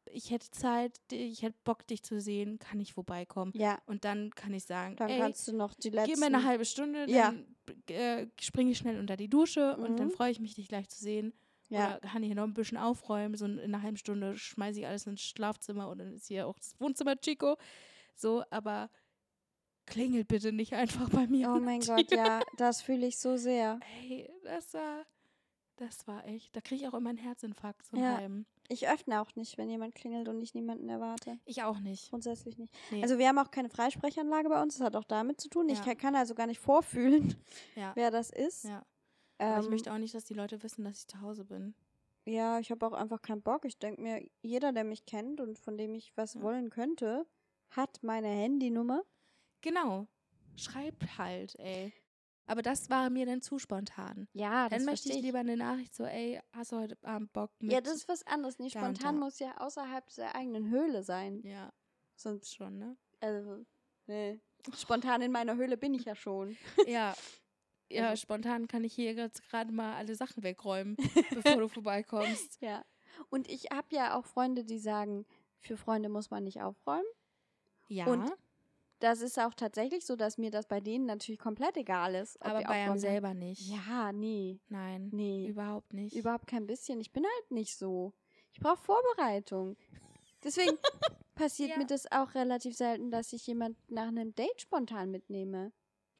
[0.05, 3.51] ich hätte Zeit, ich hätte Bock, dich zu sehen, kann ich vorbeikommen?
[3.55, 6.11] Ja, Und dann kann ich sagen, dann ey, kannst du noch die letzten...
[6.11, 7.31] gib mir eine halbe Stunde, Ja.
[7.31, 7.55] dann
[7.89, 10.11] äh, springe ich schnell unter die Dusche und dann Mhm.
[10.11, 11.33] freue ich mich, dich gleich zu sehen.
[11.71, 11.97] Ja.
[11.97, 14.87] Oder kann ich hier noch ein bisschen aufräumen, so in einer halben Stunde schmeiße ich
[14.87, 17.55] alles ins Schlafzimmer und dann ist hier auch das Wohnzimmer Chico.
[18.15, 18.89] So, aber
[19.85, 21.51] klingelt bitte nicht einfach bei mir.
[21.53, 22.17] Oh mein Gott, Tür.
[22.17, 23.79] ja, das fühle ich so sehr.
[24.03, 25.05] Ey, das war,
[25.77, 28.17] das war echt, da kriege ich auch immer einen Herzinfarkt, so Ja.
[28.17, 28.45] halben.
[28.69, 31.39] Ich öffne auch nicht, wenn jemand klingelt und ich niemanden erwarte.
[31.43, 32.09] Ich auch nicht.
[32.09, 32.73] Grundsätzlich nicht.
[32.89, 33.01] Nee.
[33.03, 35.67] Also wir haben auch keine Freisprechanlage bei uns, das hat auch damit zu tun.
[35.67, 35.83] Ich Ja.
[35.85, 37.35] kann, kann also gar nicht vorfühlen,
[37.75, 37.91] Ja.
[37.95, 38.63] wer das ist.
[38.65, 38.85] Ja.
[39.41, 41.73] Ähm, Aber ich möchte auch nicht, dass die Leute wissen, dass ich zu Hause bin.
[42.25, 43.65] ja, ich habe auch einfach keinen Bock.
[43.65, 46.41] Ich denke mir, jeder, der mich kennt und von dem ich was Ja.
[46.41, 47.25] wollen könnte,
[47.71, 49.01] hat meine Handynummer.
[49.61, 50.07] Genau.
[50.55, 51.91] Schreib halt, ey.
[52.45, 54.27] Aber das war mir dann zu spontan.
[54.33, 57.71] Ja, dann möchte ich lieber eine Nachricht so, ey, hast du heute Abend Bock mit?
[57.71, 58.57] Ja, das ist was anderes.
[58.57, 59.25] Da und spontan da.
[59.25, 61.41] muss ja außerhalb der eigenen Höhle sein.
[61.43, 61.71] Ja,
[62.15, 62.97] Sonst, schon, ne?
[63.21, 63.65] also,
[64.05, 64.39] nee.
[64.75, 66.55] Spontan in meiner Höhle bin ich ja schon.
[66.85, 67.15] Ja.
[67.93, 70.95] Ja, Also- spontan kann ich hier jetzt gerade mal alle Sachen wegräumen,
[71.43, 72.59] bevor du vorbeikommst.
[72.61, 72.83] Ja.
[73.29, 75.25] Und ich habe ja auch Freunde, die sagen,
[75.59, 77.05] für Freunde muss man nicht aufräumen.
[77.87, 78.31] Ja, Und
[78.99, 82.39] Das ist auch tatsächlich so, dass mir das bei denen natürlich komplett egal ist.
[82.41, 83.67] aber bei einem selber nicht.
[83.67, 84.59] Ja, nee.
[84.69, 85.47] Nein, Nee.
[85.47, 86.15] überhaupt nicht.
[86.15, 86.99] Überhaupt kein bisschen.
[87.01, 88.13] Ich bin halt nicht so.
[88.53, 89.75] Ich brauche Vorbereitung.
[90.43, 90.77] Deswegen
[91.35, 91.77] passiert Ja.
[91.77, 95.71] mir das auch relativ selten, ich ich jemand nach einem Date spontan mitnehme.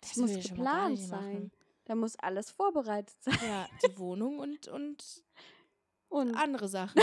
[0.01, 1.51] Das, muss mal gar geplant sein.
[1.85, 3.37] Da muss alles vorbereitet sein.
[3.43, 5.23] Ja, die Wohnung und, und
[6.09, 7.01] Und andere Sachen.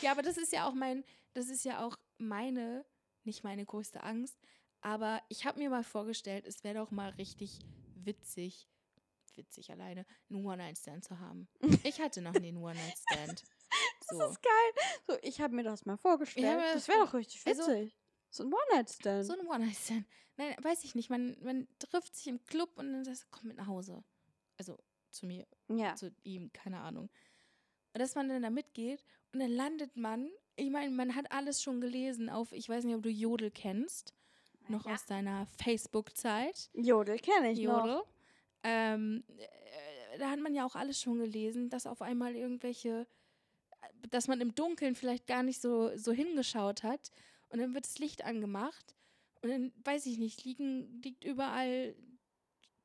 [0.00, 2.84] ja, aber das ist ja auch mein, das ist ja auch meine,
[3.24, 4.38] nicht meine größte Angst,
[4.80, 7.60] aber ich habe mir mal vorgestellt, es wäre doch mal richtig
[7.94, 8.68] witzig,
[9.36, 11.48] witzig alleine, einen One-Night-Stand zu haben.
[11.84, 13.44] Ich hatte noch nie einen One-Night-Stand.
[14.10, 14.18] So.
[14.18, 14.84] das ist geil.
[15.06, 16.60] So, ich habe mir das mal vorgestellt.
[16.74, 17.96] das wäre doch richtig also- witzig.
[18.30, 19.26] So ein One-Night-Stand.
[19.26, 20.06] So ein One-Night-Stand.
[20.36, 21.10] Nein, weiß ich nicht.
[21.10, 24.02] Man, man trifft sich im Club und dann sagt, komm mit nach Hause.
[24.56, 24.78] Also
[25.10, 25.94] zu mir, ja.
[25.96, 27.10] zu ihm, keine Ahnung.
[27.92, 31.62] Und dass man dann da mitgeht und dann landet man, ich meine, man hat alles
[31.62, 34.14] schon gelesen auf, ich weiß nicht, ob du Jodel kennst,
[34.68, 34.94] noch Ja.
[34.94, 36.70] aus deiner Facebook-Zeit.
[36.74, 37.84] Jodel kenne ich noch.
[37.84, 38.02] Jodel.
[38.62, 43.06] Ähm, äh, da hat man ja auch alles schon gelesen, dass auf einmal irgendwelche,
[44.10, 47.10] dass man im Dunkeln vielleicht gar nicht so, so hingeschaut hat
[47.50, 48.94] und dann wird das Licht angemacht
[49.42, 51.94] und dann, weiß ich nicht, liegen, liegt überall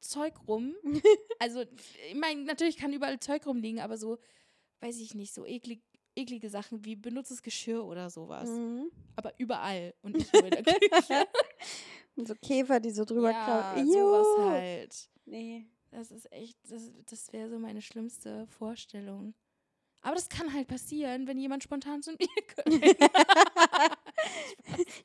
[0.02, 0.76] Zeug rum.
[1.40, 1.62] also,
[2.10, 4.20] ich meine, natürlich kann überall Zeug rumliegen, aber so,
[4.82, 5.82] weiß ich nicht, so eklig,
[6.16, 8.50] eklige Sachen wie benutztes Geschirr oder sowas.
[8.50, 8.92] Mhm.
[9.16, 11.28] Aber überall und nicht nur in der Küche.
[12.16, 13.92] Und so Käfer, die so drüber ja, krabbeln.
[13.92, 15.10] sowas halt.
[15.26, 15.66] Nee.
[15.92, 19.34] Das ist echt, das, das wäre so meine schlimmste Vorstellung.
[20.02, 22.84] Aber das kann halt passieren, wenn jemand spontan zu mir kommt.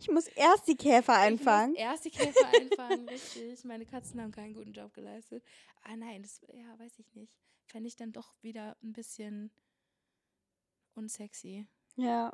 [0.00, 1.74] Ich muss erst die Käfer einfangen.
[1.74, 3.62] erst die Käfer einfangen, richtig.
[3.64, 5.44] Meine Katzen haben keinen guten Job geleistet.
[5.82, 7.36] Ah nein, das, ja, weiß ich nicht.
[7.66, 9.50] Fände ich dann doch wieder ein bisschen
[10.94, 11.66] unsexy.
[11.96, 12.32] Ja.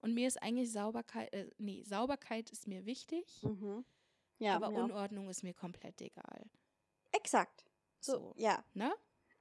[0.00, 3.84] Und mir ist eigentlich Sauberkeit, äh, nee, Sauberkeit ist mir wichtig, Mhm.
[4.40, 4.84] Ja, aber auch.
[4.84, 6.46] Unordnung ist mir komplett egal.
[7.12, 7.64] exakt.
[8.00, 8.34] So, So.
[8.36, 8.62] ja.
[8.74, 8.94] Ne?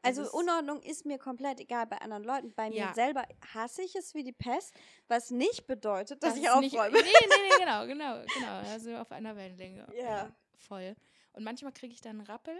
[0.08, 2.54] Also Unordnung ist mir komplett egal bei anderen Leuten.
[2.54, 2.93] Bei mir Ja.
[2.93, 4.74] selber hasse ich es wie die Pest,
[5.08, 6.98] was nicht bedeutet, dass Das ich ist nicht- aufräume.
[6.98, 7.10] Nee, nee,
[7.50, 8.86] nee, genau, genau, genau.
[8.86, 9.88] Wir auf einer Wellenlänge.
[9.96, 10.34] Ja.
[10.58, 10.96] Voll.
[11.34, 12.58] Und manchmal kriege ich dann einen Rappel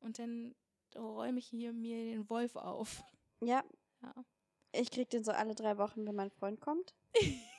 [0.00, 0.54] und dann
[0.96, 3.02] räume ich hier mir den Wolf auf.
[3.40, 3.64] Ja.
[4.02, 4.14] Ja.
[4.72, 6.94] Ich krieg den so alle drei Wochen, wenn mein Freund kommt.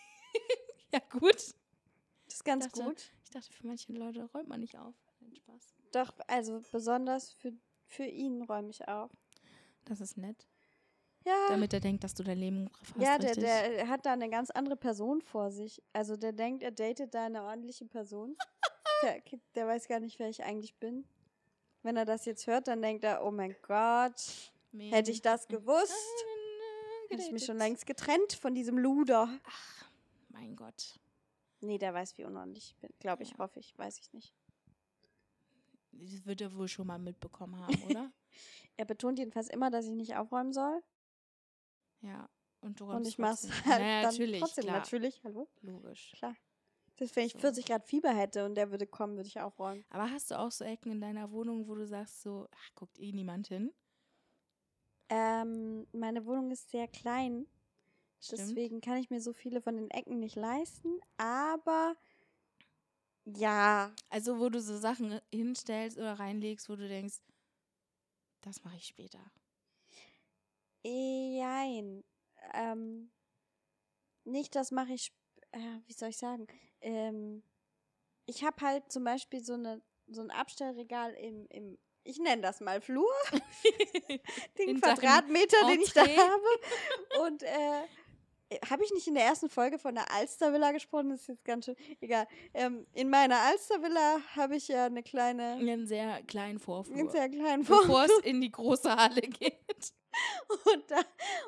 [0.94, 1.36] Ja, gut.
[1.36, 1.56] Das
[2.36, 3.12] ist ganz dachte- gut.
[3.24, 4.94] Ich dachte, für manche Leute räumt man nicht auf.
[5.38, 5.74] Spaß.
[5.94, 7.54] Doch, also besonders für,
[7.91, 9.12] für ihn räume ich auf.
[9.86, 10.47] Das ist nett.
[11.25, 11.49] Ja.
[11.49, 13.04] Damit er denkt, dass du dein Leben im Griff hast.
[13.04, 13.43] ja, der, richtig?
[13.43, 15.82] der hat da eine ganz andere Person vor sich.
[15.93, 18.36] Also der denkt, er datet da eine ordentliche Person.
[19.04, 19.21] der,
[19.56, 21.06] der weiß gar nicht, wer ich eigentlich bin.
[21.84, 26.25] Wenn er das jetzt hört, dann denkt er, oh mein Gott, hätte ich das gewusst,
[27.10, 29.27] hätte ich mich schon längst getrennt von diesem Luder.
[29.43, 29.89] Ach,
[30.30, 30.99] mein Gott.
[31.60, 32.91] Nee, der weiß, wie unordentlich ich bin.
[32.99, 33.38] Glaube ich, Ja.
[33.39, 34.34] hoffe ich, weiß ich nicht.
[35.91, 38.12] Das wird er wohl schon mal mitbekommen haben, oder?
[38.77, 40.82] Er betont jedenfalls immer, dass ich nicht aufräumen soll.
[42.01, 42.30] ja.
[42.63, 43.65] Und du Und ich mach's trotzdem.
[43.65, 44.63] halt naja, dann natürlich, trotzdem.
[44.65, 44.77] klar.
[44.77, 45.49] Natürlich, hallo?
[45.62, 46.12] Logisch.
[46.12, 46.36] Klar.
[46.97, 47.39] Das, wenn ich So.
[47.39, 49.84] 40 Grad Fieber hätte und der würde kommen, würde ich aufräumen.
[49.89, 52.99] Aber hast du auch so Ecken in deiner Wohnung, wo du sagst so, ach, guckt
[52.99, 53.73] eh niemand hin?
[55.10, 57.47] Ähm, meine Wohnung ist sehr klein.
[58.19, 58.41] Stimmt.
[58.41, 60.99] Deswegen kann ich mir so viele von den Ecken nicht leisten.
[61.17, 61.95] Aber
[63.38, 67.20] ja, Also, wo du so Sachen hinstellst oder reinlegst, wo du denkst,
[68.41, 69.20] das mache ich später.
[70.84, 72.04] jein.
[72.54, 73.12] Ähm,
[74.24, 75.13] nicht, das mache ich,
[75.52, 76.48] äh, wie soll ich sagen?
[76.82, 77.44] Ähm,
[78.26, 82.62] ich habe halt zum Beispiel so, eine, so ein Abstellregal im, im ich nenne das
[82.62, 83.12] mal Flur,
[84.58, 87.26] den In Quadratmeter, den ich da habe.
[87.28, 87.84] Und äh,
[88.70, 91.10] habe ich nicht in der ersten Folge von der Alstervilla gesprochen?
[91.10, 92.28] Das ist jetzt ganz schön egal.
[92.54, 96.98] Ähm, in meiner Alstervilla habe ich ja eine kleine, Einen sehr kleinen Vorflur.
[96.98, 98.18] einen sehr kleinen bevor Vorflur.
[98.20, 99.94] es in die große Halle geht.
[100.74, 101.00] Und da,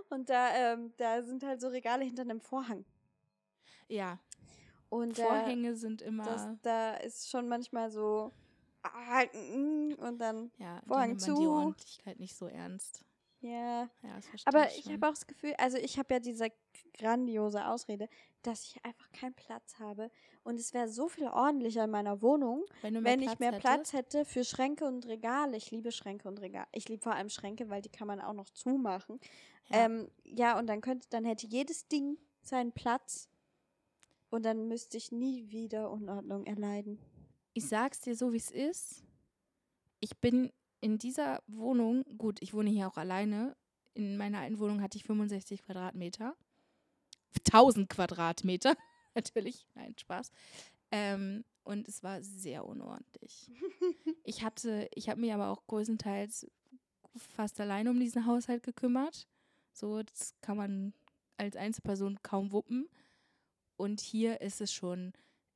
[0.10, 2.86] und da, ähm, da sind halt so Regale hinter einem Vorhang.
[3.90, 4.20] Ja,
[4.90, 6.24] Und äh, Vorhänge sind immer.
[6.24, 8.32] das, da ist schon manchmal so
[8.84, 11.50] ah, mm, und dann ja, Vorhang nimmt man die zu.
[11.52, 13.04] Ordentlichkeit nicht so ernst.
[13.44, 13.90] Ja.
[14.02, 16.50] Ja, das verstehe Aber ich ich habe auch das Gefühl, also ich habe ja diese
[16.94, 18.08] grandiose Ausrede,
[18.42, 20.10] dass ich einfach keinen Platz habe.
[20.44, 23.94] Und es wäre so viel ordentlicher in meiner Wohnung, wenn, wenn ich mehr hättest, Platz
[23.94, 25.58] hätte für Schränke und Regale.
[25.58, 26.68] Ich liebe Schränke und Regale.
[26.72, 29.20] Ich liebe vor allem Schränke, weil die kann man auch noch zumachen.
[29.70, 29.78] Ja.
[29.78, 33.30] Ja, ähm, ja und dann könnte, dann hätte jedes Ding seinen Platz.
[34.30, 37.00] Und dann müsste ich nie wieder Unordnung erleiden.
[37.54, 39.04] ich sag's dir so, wie es ist.
[40.00, 40.52] Ich bin
[40.84, 43.56] in dieser Wohnung, gut, ich wohne hier auch alleine.
[43.94, 46.36] In meiner alten Wohnung hatte ich 65 Quadratmeter.
[47.48, 48.76] 1000 Quadratmeter,
[49.16, 49.66] natürlich.
[49.76, 50.30] Nein, Spaß.
[50.92, 53.50] Ähm, und es war sehr unordentlich.
[54.26, 56.48] Ich hatte, ich habe mich aber auch größtenteils
[57.18, 59.28] fast alleine um diesen Haushalt gekümmert.
[59.74, 60.94] So, das kann man
[61.36, 62.88] als Einzelperson kaum wuppen.
[63.76, 65.12] Und hier ist es schon,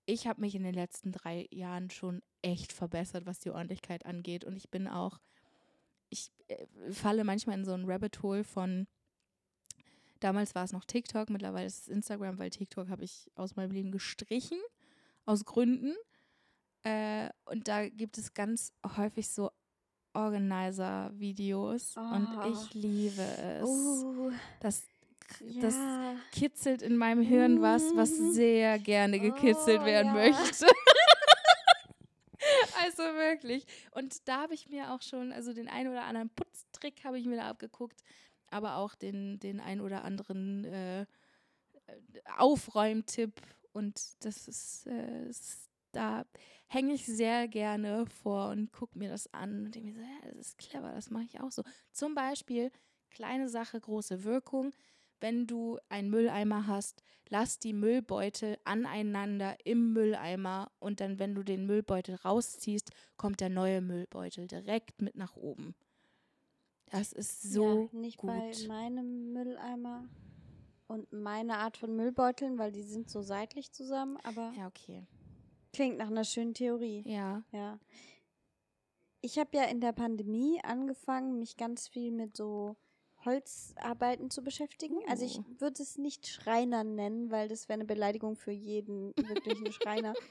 [0.05, 4.43] ich habe mich in den letzten drei Jahren schon echt verbessert, was die Ordentlichkeit angeht.
[4.45, 5.19] Und ich bin auch,
[6.09, 8.87] ich äh, falle manchmal in so ein Rabbit Hole von,
[10.19, 13.71] damals war es noch TikTok, mittlerweile ist es Instagram, weil TikTok habe ich aus meinem
[13.71, 14.59] Leben gestrichen,
[15.25, 15.93] aus Gründen.
[16.83, 19.51] Äh, und da gibt es ganz häufig so
[20.13, 21.97] Organizer-Videos.
[21.97, 22.47] Und Ah.
[22.51, 23.63] ich liebe es.
[23.63, 24.31] Oh,
[24.61, 24.83] Das,
[25.61, 26.15] das ja.
[26.31, 28.31] kitzelt in meinem Hirn was, was Mhm.
[28.33, 30.13] sehr gerne gekitzelt Oh, werden ja.
[30.13, 30.65] möchte.
[32.87, 33.65] also wirklich.
[33.91, 37.25] Und da habe ich mir auch schon, also den einen oder anderen Putztrick habe ich
[37.25, 38.03] mir da abgeguckt,
[38.49, 41.05] aber auch den, den ein oder anderen äh,
[42.37, 43.41] Aufräumtipp.
[43.73, 46.25] Und das ist, äh, ist da
[46.67, 50.31] hänge ich sehr gerne vor und gucke mir das an und denke mir so, ja,
[50.33, 51.63] das ist clever, das mache ich auch so.
[51.91, 52.71] Zum Beispiel,
[53.09, 54.73] kleine Sache, große Wirkung.
[55.19, 61.43] Wenn du einen Mülleimer hast, lass die Müllbeutel aneinander im Mülleimer und dann, wenn du
[61.43, 65.75] den Müllbeutel rausziehst, kommt der neue Müllbeutel direkt mit nach oben.
[66.89, 68.29] Das ist so ja, nicht gut.
[68.29, 70.07] bei meinem Mülleimer
[70.87, 75.05] und meine Art von Müllbeuteln, weil die sind so seitlich zusammen, aber Ja, okay.
[75.73, 77.03] klingt nach einer schönen Theorie.
[77.05, 77.43] Ja.
[77.51, 77.79] Ja.
[79.21, 82.77] Ich habe ja in der Pandemie angefangen, mich ganz viel mit so
[83.27, 84.97] Holzarbeiten zu beschäftigen.
[85.07, 85.43] Also ich Uh.
[85.59, 90.13] würde es nicht Schreiner nennen, weil das wäre eine Beleidigung für jeden wirklichen Schreiner.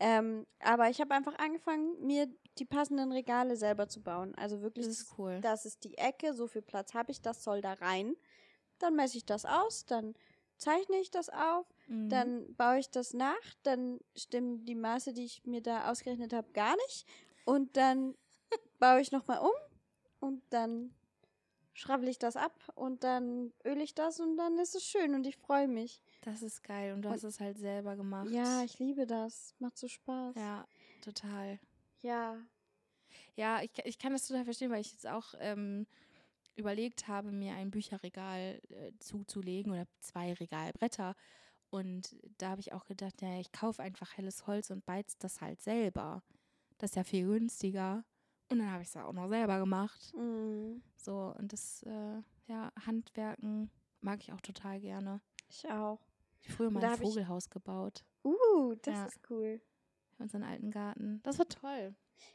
[0.00, 2.26] Ähm, aber ich habe einfach angefangen, mir
[2.58, 4.34] die passenden Regale selber zu bauen.
[4.34, 5.38] Also wirklich, Das ist cool.
[5.40, 8.16] das ist die Ecke, so viel Platz habe ich, das soll da rein.
[8.80, 10.14] Dann messe ich das aus, dann
[10.56, 12.08] zeichne ich das auf, Mhm.
[12.08, 16.50] dann baue ich das nach, dann stimmen die Maße, die ich mir da ausgerechnet habe,
[16.52, 17.06] gar nicht.
[17.44, 18.16] Und dann
[18.80, 19.52] baue ich nochmal um
[20.18, 20.92] und dann
[21.74, 25.26] schrabbel ich das ab und dann öle ich das und dann ist es schön und
[25.26, 26.00] ich freue mich.
[26.22, 28.30] Das ist geil und du Und- hast es halt selber gemacht.
[28.30, 29.54] Ja, ich liebe das.
[29.58, 30.36] Macht so Spaß.
[30.36, 30.66] Ja,
[31.02, 31.58] total.
[32.00, 32.38] Ja.
[33.36, 35.86] Ja, ich, ich kann das total verstehen, weil ich jetzt auch ähm,
[36.56, 41.14] überlegt habe, mir ein Bücherregal äh, zuzulegen oder zwei Regalbretter.
[41.70, 45.40] Und da habe ich auch gedacht, ja, ich kaufe einfach helles Holz und beiz das
[45.40, 46.22] halt selber.
[46.78, 48.04] Das ist ja viel günstiger.
[48.50, 50.12] Und dann habe ich es auch noch selber gemacht.
[50.14, 55.20] Mm, So, und das, äh, ja, Handwerken mag ich auch total gerne.
[55.48, 56.00] ich auch.
[56.40, 58.04] Ich habe früher mal ein hab ich- Vogelhaus gebaut.
[58.24, 59.04] Uh, das Ja.
[59.06, 59.60] ist cool.
[60.16, 61.20] Für unseren alten Garten.
[61.22, 61.94] Das war toll.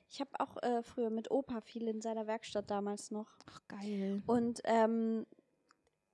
[0.10, 3.38] Ich habe auch äh, früher mit Opa viel in seiner Werkstatt damals noch.
[3.50, 4.22] Ach, geil.
[4.28, 5.26] Und, ähm,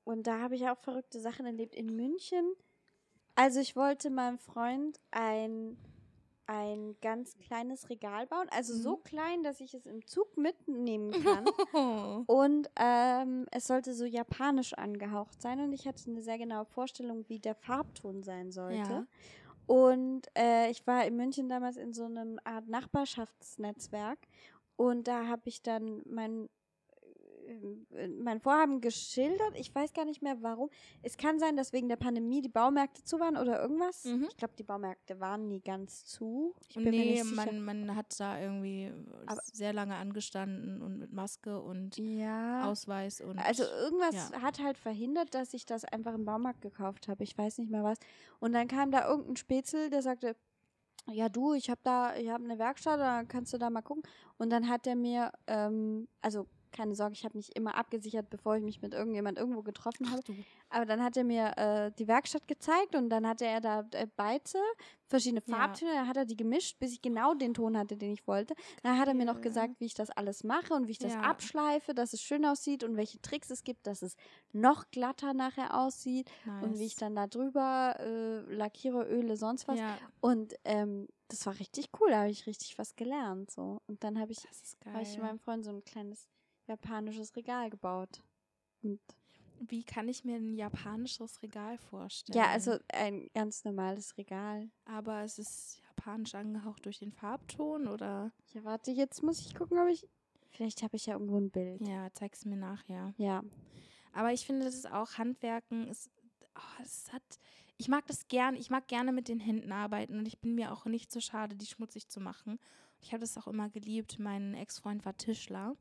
[0.04, 1.74] und da habe ich auch verrückte Sachen erlebt.
[1.76, 2.54] In München.
[3.36, 5.78] Also ich wollte meinem Freund ein,
[6.48, 8.48] ein ganz kleines Regal bauen.
[8.52, 9.04] Also so Mhm.
[9.04, 11.46] klein, dass ich es im Zug mitnehmen kann.
[11.74, 12.24] Oh.
[12.28, 15.60] Und ähm, es sollte so japanisch angehaucht sein.
[15.60, 18.78] Und ich hatte eine sehr genaue Vorstellung, wie der Farbton sein sollte.
[18.78, 19.08] Ja.
[19.68, 24.20] Und äh, ich war in München damals in so einem Art Nachbarschaftsnetzwerk.
[24.76, 26.50] Und da habe ich dann mein,
[28.20, 29.54] mein Vorhaben geschildert.
[29.56, 30.70] Ich weiß gar nicht mehr warum.
[31.02, 34.06] Es kann sein, dass wegen der Pandemie die Baumärkte zu waren oder irgendwas.
[34.06, 34.28] Mhm.
[34.30, 36.56] Ich glaube, die Baumärkte waren nie ganz zu.
[36.68, 38.92] Ich bin nee, man, man hat da irgendwie
[39.26, 42.70] Aber- sehr lange angestanden und mit Maske und ja.
[42.70, 43.40] Ausweis und.
[43.40, 44.42] Also irgendwas ja.
[44.42, 47.24] hat halt verhindert, dass ich das einfach im Baumarkt gekauft habe.
[47.24, 47.98] Ich weiß nicht mehr was.
[48.40, 50.36] Und dann kam da irgendein Spätzle, der sagte,
[51.12, 54.04] ja du, ich habe da, ich habe eine Werkstatt, da kannst du da mal gucken.
[54.38, 58.56] Und dann hat er mir, ähm, also keine Sorge, ich habe mich immer abgesichert, bevor
[58.58, 60.22] ich mich mit irgendjemand irgendwo getroffen habe.
[60.70, 64.08] Aber dann hat er mir äh, die Werkstatt gezeigt und dann hatte er da äh,
[64.16, 64.60] Beize,
[65.08, 65.56] verschiedene Ja.
[65.58, 68.56] Farbtöne, dann hat er die gemischt, bis ich genau den Ton hatte, den ich wollte.
[68.84, 71.14] Dann hat er mir noch gesagt, wie ich das alles mache und wie ich das
[71.14, 71.22] Ja.
[71.22, 74.16] abschleife, dass es schön aussieht und welche Tricks es gibt, dass es
[74.52, 76.64] noch glatter nachher aussieht Nice.
[76.64, 79.80] und wie ich dann da drüber äh, lackiere, Öle, sonst was.
[79.80, 83.50] Ja, Und ähm, das war richtig cool, da habe ich richtig was gelernt.
[83.52, 83.82] So.
[83.88, 84.40] Und dann habe ich,
[84.94, 86.28] hab ich meinem Freund so ein kleines
[86.68, 88.24] japanisches Regal gebaut.
[88.82, 89.00] Und
[89.60, 92.38] Wie kann ich mir ein japanisches Regal vorstellen?
[92.38, 94.70] Ja, also ein ganz normales Regal.
[94.86, 98.32] Aber es ist japanisch angehaucht durch den Farbton oder?
[98.54, 100.08] Ja, warte, jetzt muss ich gucken, ob ich.
[100.52, 101.82] Vielleicht habe ich ja irgendwo ein Bild.
[101.82, 103.14] Ja, zeig's mir nachher.
[103.18, 103.44] Ja.
[104.14, 105.88] Aber ich finde, das ist auch Handwerken.
[105.90, 106.10] Ist,
[106.56, 107.24] oh, es hat,
[107.78, 108.56] ich mag das gern.
[108.56, 111.56] Ich mag gerne mit den Händen arbeiten und ich bin mir auch nicht so schade,
[111.56, 112.60] die schmutzig zu machen.
[113.02, 114.18] Ich habe das auch immer geliebt.
[114.20, 115.76] Mein Ex-Freund war Tischler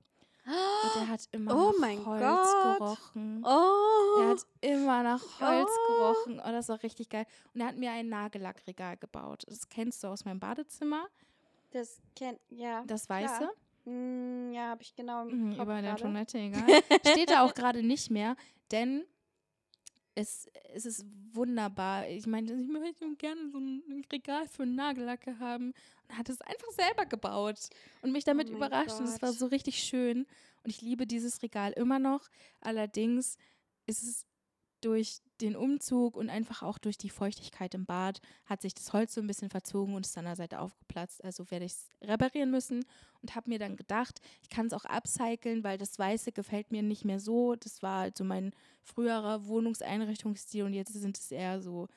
[0.47, 2.23] und er hat immer Oh nach mein Holz
[2.63, 2.79] Gott.
[2.79, 3.45] gerochen.
[3.47, 4.21] Oh!
[4.21, 5.93] Er hat immer nach Holz Oh.
[5.93, 6.41] gerochen.
[6.45, 7.27] Oh, das war richtig geil.
[7.55, 9.45] Und er hat mir ein Nagellackregal gebaut.
[9.49, 11.07] Das kennst du aus meinem Badezimmer.
[11.71, 12.39] das kennt.
[12.51, 12.85] Ja.
[12.87, 13.51] Das weiße.
[13.85, 15.97] Mm, ja, habe ich genau im Mhm, über der.
[15.97, 16.63] Toilette, egal.
[17.07, 18.37] Steht da auch gerade nicht mehr,
[18.71, 19.05] denn
[20.15, 22.09] es, es ist wunderbar.
[22.09, 25.75] Ich meine, ich möchte gerne so ein Regal für Nagellacke haben.
[26.09, 27.59] Und hat es einfach selber gebaut
[28.03, 28.99] und mich damit Oh überrascht.
[28.99, 29.39] Und es war Gott.
[29.39, 30.27] so richtig schön.
[30.63, 32.29] Und ich liebe dieses Regal immer noch.
[32.61, 33.37] Allerdings
[33.87, 34.27] ist es
[34.85, 39.15] durch den Umzug und einfach auch durch die Feuchtigkeit im Bad hat sich das Holz
[39.15, 41.25] so ein bisschen verzogen und ist an der Seite aufgeplatzt.
[41.25, 42.85] Also werde ich es reparieren müssen
[43.23, 46.83] und habe mir dann gedacht, ich kann es auch upcyclen, weil das Weiße gefällt mir
[46.83, 47.57] nicht mehr so.
[47.57, 51.89] Das war halt so mein früherer Wohnungseinrichtungsstil und jetzt sind es eher so,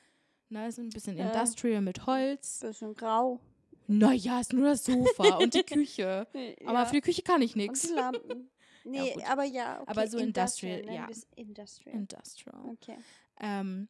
[0.48, 1.26] na, so ein bisschen Äh.
[1.28, 2.60] Industrial mit Holz.
[2.60, 3.40] Bisschen grau.
[3.86, 6.26] Naja, ist nur das Sofa und die Küche.
[6.66, 6.86] Aber ja.
[6.86, 7.82] für die Küche kann ich Und nichts.
[7.88, 8.50] die Lampen.
[8.90, 9.24] Nee, gut.
[9.28, 9.80] aber ja.
[9.80, 11.08] Okay, Aber so Industrial, nennen ja.
[11.36, 11.94] Industrial.
[11.96, 12.60] Industrial.
[12.70, 12.98] Okay.
[13.40, 13.88] Ähm,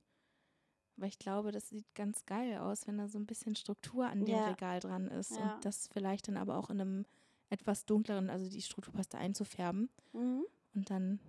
[0.95, 4.19] Weil ich glaube, das sieht ganz geil aus, wenn da so ein bisschen Struktur an
[4.25, 4.47] dem Ja.
[4.49, 5.31] Regal dran ist.
[5.37, 5.55] Ja.
[5.55, 7.05] Und das vielleicht dann aber auch in einem
[7.49, 10.45] etwas dunkleren, also die Strukturpaste einzufärben Mhm.
[10.73, 11.19] und dann,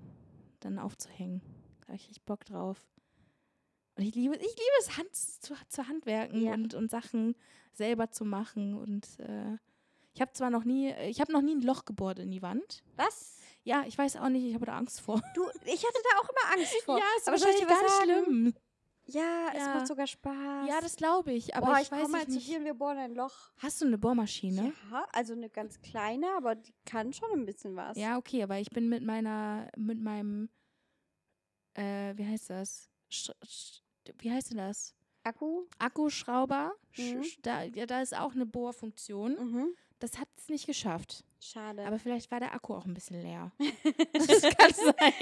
[0.61, 1.43] dann aufzuhängen.
[1.83, 2.89] Da habe ich richtig Bock drauf.
[3.97, 6.55] Und ich liebe, ich liebe es, Hand zu, zu handwerken Ja.
[6.55, 7.35] und, und Sachen
[7.73, 8.75] selber zu machen.
[8.75, 9.59] Und äh,
[10.15, 12.83] ich habe zwar noch nie, ich habe noch nie ein Loch gebohrt in die Wand.
[12.97, 13.39] Was?
[13.65, 15.21] Ja, ich weiß auch nicht, ich habe da Angst vor.
[15.35, 16.99] Du, ich hatte da auch immer Angst vor.
[16.99, 18.03] Ja, ist Aber wahrscheinlich ganz sagen?
[18.25, 18.55] schlimm.
[19.11, 19.75] Ja, es Ja.
[19.75, 20.69] macht sogar Spaß.
[20.69, 22.49] Ja, das glaube ich, aber Boah, ich, ich weiß mal ich zu nicht.
[22.49, 23.51] dir und wir bohren ein Loch.
[23.59, 24.73] Hast du eine Bohrmaschine?
[24.91, 27.97] Ja, also eine ganz kleine, aber die kann schon ein bisschen was.
[27.97, 30.51] Ja, okay, aber ich bin mit meiner, mit meinem,
[31.75, 32.89] äh, wie heißt das?
[33.11, 33.81] Sch Sch
[34.19, 34.95] wie heißt denn das?
[35.23, 35.65] Akku?
[35.79, 36.75] Akkuschrauber.
[36.93, 37.25] Sch Mhm.
[37.43, 39.33] Da, ja, da ist auch eine Bohrfunktion.
[39.39, 39.75] Mhm.
[40.01, 41.25] Das hat es nicht geschafft.
[41.41, 41.85] Schade.
[41.85, 43.51] Aber vielleicht war der Akku auch ein bisschen leer.
[44.13, 45.13] das kann sein.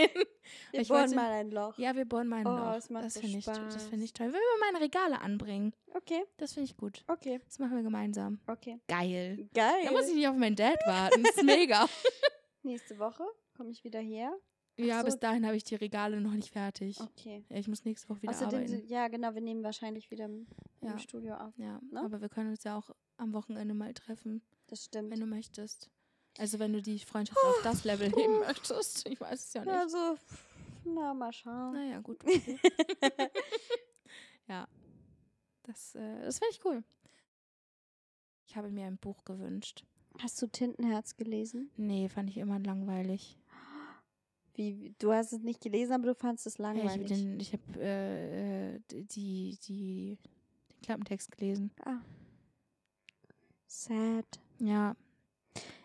[0.70, 1.78] wir ich bohren mal ein Loch.
[1.78, 2.90] Ja, wir bohren mal ein Oh, Loch.
[2.90, 4.26] macht das so finde ich, das finde ich toll.
[4.26, 7.04] Wenn wir meine Regale anbringen, Okay, das finde ich gut.
[7.08, 8.38] okay, Das machen wir gemeinsam.
[8.46, 8.78] okay.
[8.88, 9.48] Geil.
[9.54, 9.84] Geil.
[9.84, 11.22] Da muss ich nicht auf meinen Dad warten.
[11.22, 11.86] Das ist mega.
[12.62, 13.24] Nächste Woche
[13.56, 14.36] komme ich wieder her.
[14.76, 15.06] ja, so.
[15.06, 17.00] bis dahin habe ich die Regale noch nicht fertig.
[17.00, 17.44] Okay.
[17.48, 18.68] Ja, ich muss nächste Woche wieder Außerdem, arbeiten.
[18.68, 20.46] sind, ja genau, wir nehmen wahrscheinlich wieder im,
[20.82, 20.92] Ja.
[20.92, 21.56] im Studio auf.
[21.56, 22.02] Ja, Ne?
[22.02, 25.10] aber wir können uns ja auch am Wochenende mal treffen, Das stimmt.
[25.10, 25.90] wenn du möchtest.
[26.38, 29.06] Also wenn du die Freundschaft auf das Level heben möchtest.
[29.08, 29.72] Ich weiß es ja nicht.
[29.72, 30.16] Also,
[30.84, 31.72] na, mal schauen.
[31.72, 32.22] Naja, gut.
[32.22, 32.58] Okay.
[34.48, 34.68] ja.
[35.62, 36.84] Das, äh, das finde ich cool.
[38.46, 39.84] Ich habe mir ein Buch gewünscht.
[40.20, 41.70] Hast du Tintenherz gelesen?
[41.76, 43.36] Nee, fand ich immer langweilig.
[44.54, 47.08] Wie, du hast es nicht gelesen, aber du fandest es Ja, ich habe langweilig.
[47.08, 50.18] den, ich hab, äh, äh, die, die,
[50.70, 51.70] den Klappentext gelesen.
[51.84, 51.98] ah.
[53.66, 54.24] Sad.
[54.58, 54.96] Ja.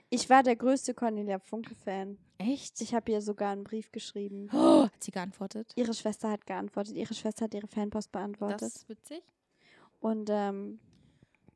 [0.10, 2.18] Ich war der größte Cornelia Funke-Fan.
[2.38, 2.82] Echt?
[2.82, 4.50] Ich habe ihr sogar einen Brief geschrieben.
[4.52, 5.72] oh, hat sie geantwortet?
[5.76, 6.96] Ihre Schwester hat geantwortet.
[6.96, 8.62] Ihre Schwester hat ihre Fanpost beantwortet.
[8.62, 9.24] Das ist witzig.
[10.00, 10.80] und ähm,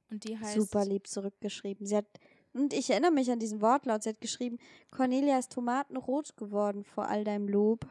[0.09, 0.55] Und die heißt.
[0.55, 1.86] super lieb zurückgeschrieben.
[1.86, 2.05] Sie hat,
[2.53, 4.03] und ich erinnere mich an diesen Wortlaut.
[4.03, 4.57] Sie hat geschrieben,
[4.91, 7.86] Cornelia ist tomatenrot geworden vor all deinem Lob.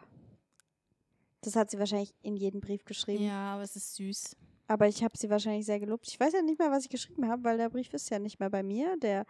[1.43, 3.25] Das hat sie wahrscheinlich in jeden Brief geschrieben.
[3.25, 4.35] Ja, aber es ist süß.
[4.67, 6.09] Aber ich habe sie wahrscheinlich sehr gelobt.
[6.09, 8.41] Ich weiß ja nicht mehr, was ich geschrieben habe, weil der Brief ist ja nicht
[8.41, 8.97] mehr bei mir.
[8.99, 9.27] Der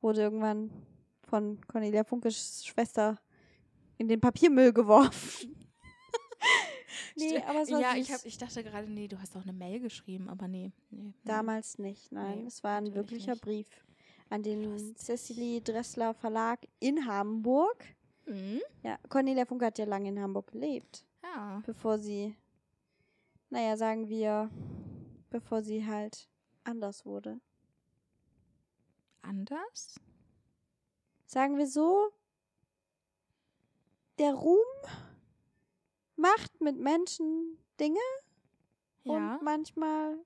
[0.00, 0.70] wurde irgendwann
[1.22, 3.18] von Cornelia Funkes Schwester
[3.96, 5.56] in den Papiermüll geworfen.
[7.16, 9.52] nee, aber es war ja, ich, hab, ich dachte gerade, nee, du hast auch eine
[9.52, 10.72] Mail geschrieben, aber nee.
[10.90, 11.14] nee nee.
[11.24, 12.40] Damals nicht, nein.
[12.40, 13.42] Nee, es war ein wirklicher nicht.
[13.42, 13.68] Brief
[14.30, 14.94] an den.
[14.96, 17.84] Cecily Dressler Verlag in Hamburg.
[18.26, 18.60] Mhm.
[18.82, 21.62] Ja, Cornelia Funke hat ja lange in Hamburg gelebt, Ja.
[21.64, 22.34] bevor sie,
[23.54, 24.50] naja, sagen wir,
[25.30, 26.28] bevor sie halt
[26.64, 27.40] anders wurde.
[29.22, 30.00] Anders?
[31.24, 32.10] Sagen wir so,
[34.18, 34.58] der Ruhm
[36.16, 38.00] macht mit Menschen Dinge
[39.04, 39.36] Ja.
[39.36, 40.18] und manchmal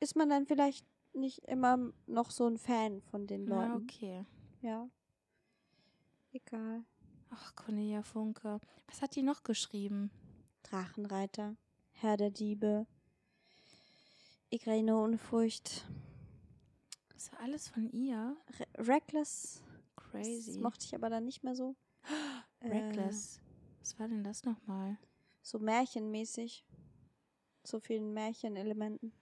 [0.00, 3.70] ist man dann vielleicht nicht immer noch so ein Fan von den Leuten.
[3.70, 4.26] Ja, okay.
[4.60, 4.90] Ja.
[6.32, 6.84] Egal.
[7.30, 8.60] Ach, Cornelia Funke.
[8.88, 10.10] Was hat die noch geschrieben?
[10.64, 11.56] Drachenreiter,
[11.94, 12.86] Herr der Diebe,
[14.50, 15.84] Igraine ohne Furcht,
[17.12, 18.36] Das war alles von ihr.
[18.58, 19.62] Re Reckless.
[19.96, 20.58] Das Crazy.
[20.60, 21.74] mochte ich aber dann nicht mehr so.
[22.60, 23.40] Äh, Reckless.
[23.80, 24.96] Was war denn das nochmal?
[25.42, 26.64] so märchenmäßig.
[27.62, 29.12] So vielen Märchenelementen.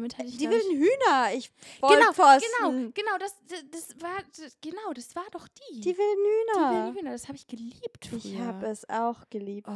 [0.00, 4.16] Damit hatte ich Die ich- wilden Hühner, ich Genau, genau, genau, das, das, das war,
[4.36, 5.80] das, genau, das war doch die.
[5.80, 6.72] Die wilden Die Hühner.
[6.86, 8.18] wilden Hühner, das habe ich geliebt früher.
[8.24, 9.68] ich habe es auch geliebt.
[9.70, 9.74] Oh,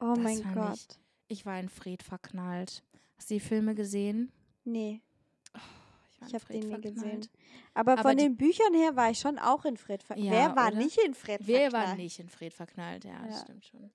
[0.00, 0.74] Oh, das mein Gott.
[1.28, 2.82] ich- ich war in Fred verknallt.
[3.16, 4.30] Hast du die Filme gesehen?
[4.64, 5.00] Nee,
[6.20, 6.94] war ich in habe den nie verknallt.
[6.94, 7.28] gesehen.
[7.74, 10.32] Aber, Aber von die- den Büchern her war ich schon auch in Fred verknallt.
[10.32, 10.76] Ja, Wer war oder?
[10.76, 11.88] nicht in Fred Wer verknallt?
[11.90, 13.04] war nicht in Fred verknallt?
[13.04, 13.42] Ja, das Ja.
[13.42, 13.90] stimmt schon.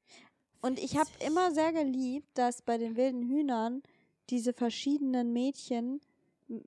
[0.61, 3.81] Und ich habe immer sehr geliebt, dass bei den wilden Hühnern
[4.29, 6.01] diese verschiedenen Mädchen,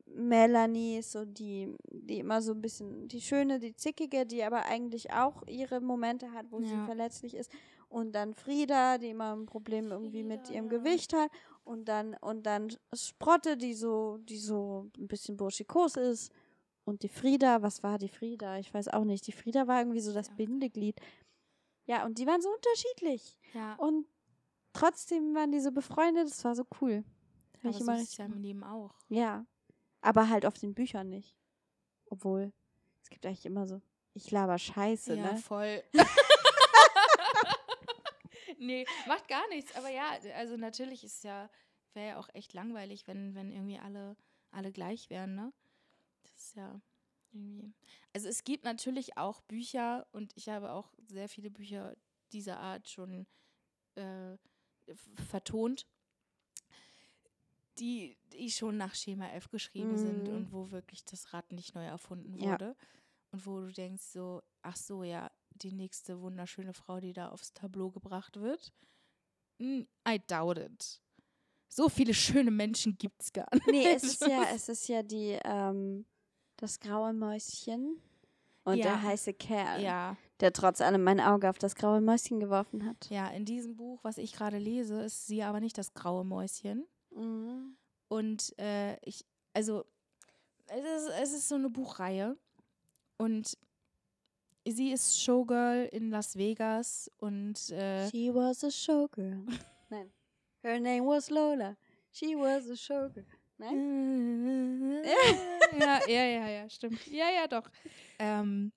[0.07, 4.65] Melanie ist so die, die immer so ein bisschen, die schöne, die zickige, die aber
[4.67, 6.85] eigentlich auch ihre Momente hat, wo sie Ja.
[6.87, 7.51] verletzlich ist.
[7.89, 10.79] Und dann Frieda, die immer ein Problem irgendwie mit Frieda, ihrem ja.
[10.79, 11.31] Gewicht hat.
[11.65, 16.33] Und dann, und dann Sprotte, die so, die so ein bisschen burschikos ist.
[16.85, 18.59] Und die Frieda, was war die Frieda?
[18.59, 19.27] Ich weiß auch nicht.
[19.27, 20.35] Die Frieda war irgendwie so das Ja.
[20.35, 21.01] Bindeglied.
[21.87, 23.37] Ja, und die waren so unterschiedlich.
[23.53, 24.07] Ja, Und
[24.73, 27.05] trotzdem waren die so befreundet, das war so cool.
[27.63, 28.43] Aber ich so immer ist es richtig ja im.
[28.43, 28.95] Leben auch.
[29.09, 29.47] Ja.
[30.01, 31.37] Aber halt auf den Büchern nicht.
[32.07, 32.53] Obwohl,
[33.03, 33.81] es gibt eigentlich immer so,
[34.15, 35.39] ich laber Scheiße, ja, ne?
[35.39, 35.83] voll.
[38.59, 39.75] nee, macht gar nichts.
[39.77, 41.49] Aber ja, also natürlich ist ja,
[41.95, 44.17] wäre ja auch echt langweilig, wenn, wenn irgendwie alle,
[44.51, 45.53] alle gleich wären, ne?
[46.23, 46.81] Das ist ja
[47.33, 47.73] irgendwie.
[48.13, 51.97] Also es gibt natürlich auch Bücher und ich habe auch sehr viele Bücher
[52.33, 53.27] dieser Art schon
[53.95, 54.37] äh,
[55.29, 55.87] vertont,
[57.79, 60.35] die, die schon nach Schema F geschrieben sind Mhm.
[60.35, 62.53] und wo wirklich das Rad nicht neu erfunden Ja.
[62.53, 62.77] wurde.
[63.31, 67.53] Und wo du denkst so, ach so, ja, die nächste wunderschöne Frau, die da aufs
[67.53, 68.73] Tableau gebracht wird.
[69.59, 71.01] Mm, I doubt it.
[71.69, 73.67] So viele schöne Menschen gibt's gar nicht.
[73.67, 76.05] Nee, es ist ja, es ist ja die, ähm,
[76.57, 77.97] das graue Mäuschen
[78.65, 78.83] und Ja.
[78.85, 83.09] der heiße Kerl, ja, der trotz allem mein Auge auf das graue Mäuschen geworfen hat.
[83.11, 86.87] ja, in diesem Buch, was ich gerade lese, ist sie aber nicht das graue Mäuschen.
[87.15, 87.77] Mhm.
[88.09, 89.85] Und äh, ich, also,
[90.67, 92.37] es ist, es ist so eine Buchreihe.
[93.17, 93.57] Und
[94.67, 99.45] sie ist Showgirl in Las Vegas und äh, She was a showgirl.
[99.91, 100.13] Nein.
[100.63, 101.77] Her name was Lola.
[102.13, 103.25] She was a showgirl.
[103.59, 105.03] Nein?
[105.79, 107.07] ja, ja, ja, ja, stimmt.
[107.07, 107.71] Ja, ja, doch.
[108.19, 108.73] Ähm,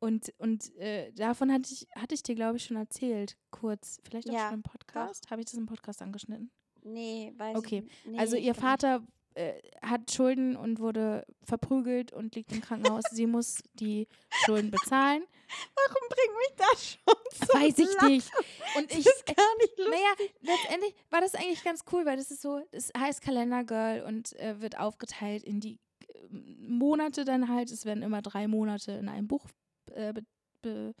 [0.00, 3.98] und und äh, davon hatte ich, hatte ich dir, glaube ich, schon erzählt, kurz.
[4.04, 5.30] Vielleicht auch Ja, schon im Podcast.
[5.30, 6.50] Habe ich das im Podcast angeschnitten?
[6.84, 8.20] Nee, weiß Okay, ich nicht.
[8.20, 8.56] also ihr ich.
[8.58, 9.02] Vater
[9.34, 13.02] äh, hat Schulden und wurde verprügelt und liegt im Krankenhaus.
[13.10, 14.06] Sie muss die
[14.44, 15.24] Schulden bezahlen.
[15.76, 18.08] Warum bringt mich das schon zu Weiß ich Lachen?
[18.12, 18.30] nicht.
[18.76, 19.88] Und ich, Das ist gar nicht lustig.
[19.90, 24.38] naja, letztendlich war das eigentlich ganz cool, weil das ist so, es heißt Kalendergirl und
[24.38, 27.70] äh, wird aufgeteilt in die äh, Monate dann halt.
[27.72, 29.46] Es werden immer drei Monate in einem Buch
[29.92, 30.24] äh, be,
[30.62, 30.94] be,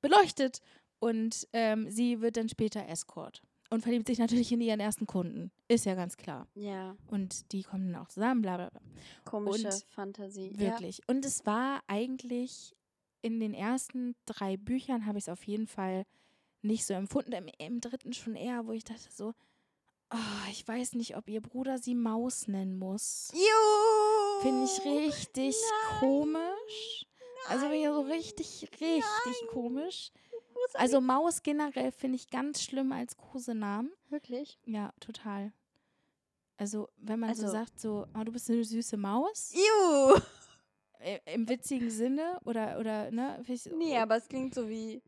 [0.00, 0.60] beleuchtet
[1.00, 5.50] und ähm, sie wird dann später Escort und verliebt sich natürlich in ihren ersten Kunden.
[5.68, 6.46] Ist ja ganz klar.
[6.54, 8.80] Ja, Und die kommen dann auch zusammen, bla bla bla.
[9.24, 10.52] komische Und Fantasie.
[10.58, 11.02] Wirklich.
[11.06, 12.74] Und es war eigentlich
[13.22, 16.04] in den ersten drei Büchern habe ich es auf jeden Fall
[16.62, 17.32] nicht so empfunden.
[17.32, 19.34] Im, Im dritten schon eher, wo ich dachte so,
[20.12, 23.30] oh, ich weiß nicht, ob ihr Bruder sie Maus nennen muss.
[23.34, 24.40] Ja.
[24.42, 25.56] Finde ich richtig
[25.90, 26.00] Nein.
[26.00, 27.06] komisch.
[27.48, 29.50] Also finde ich so richtig, richtig Nein.
[29.52, 30.10] komisch.
[30.74, 33.90] Er Also Maus generell finde ich ganz schlimm als Kosenamen.
[34.10, 34.58] wirklich.
[34.64, 35.52] Ja, total.
[36.56, 40.18] Also wenn man so Also- sagt, so, oh, du bist eine süße Maus, Juhu.
[41.00, 43.42] äh, im witzigen Sinne oder, oder, ne?
[43.46, 45.00] ich so- Nee, aber es klingt so wie,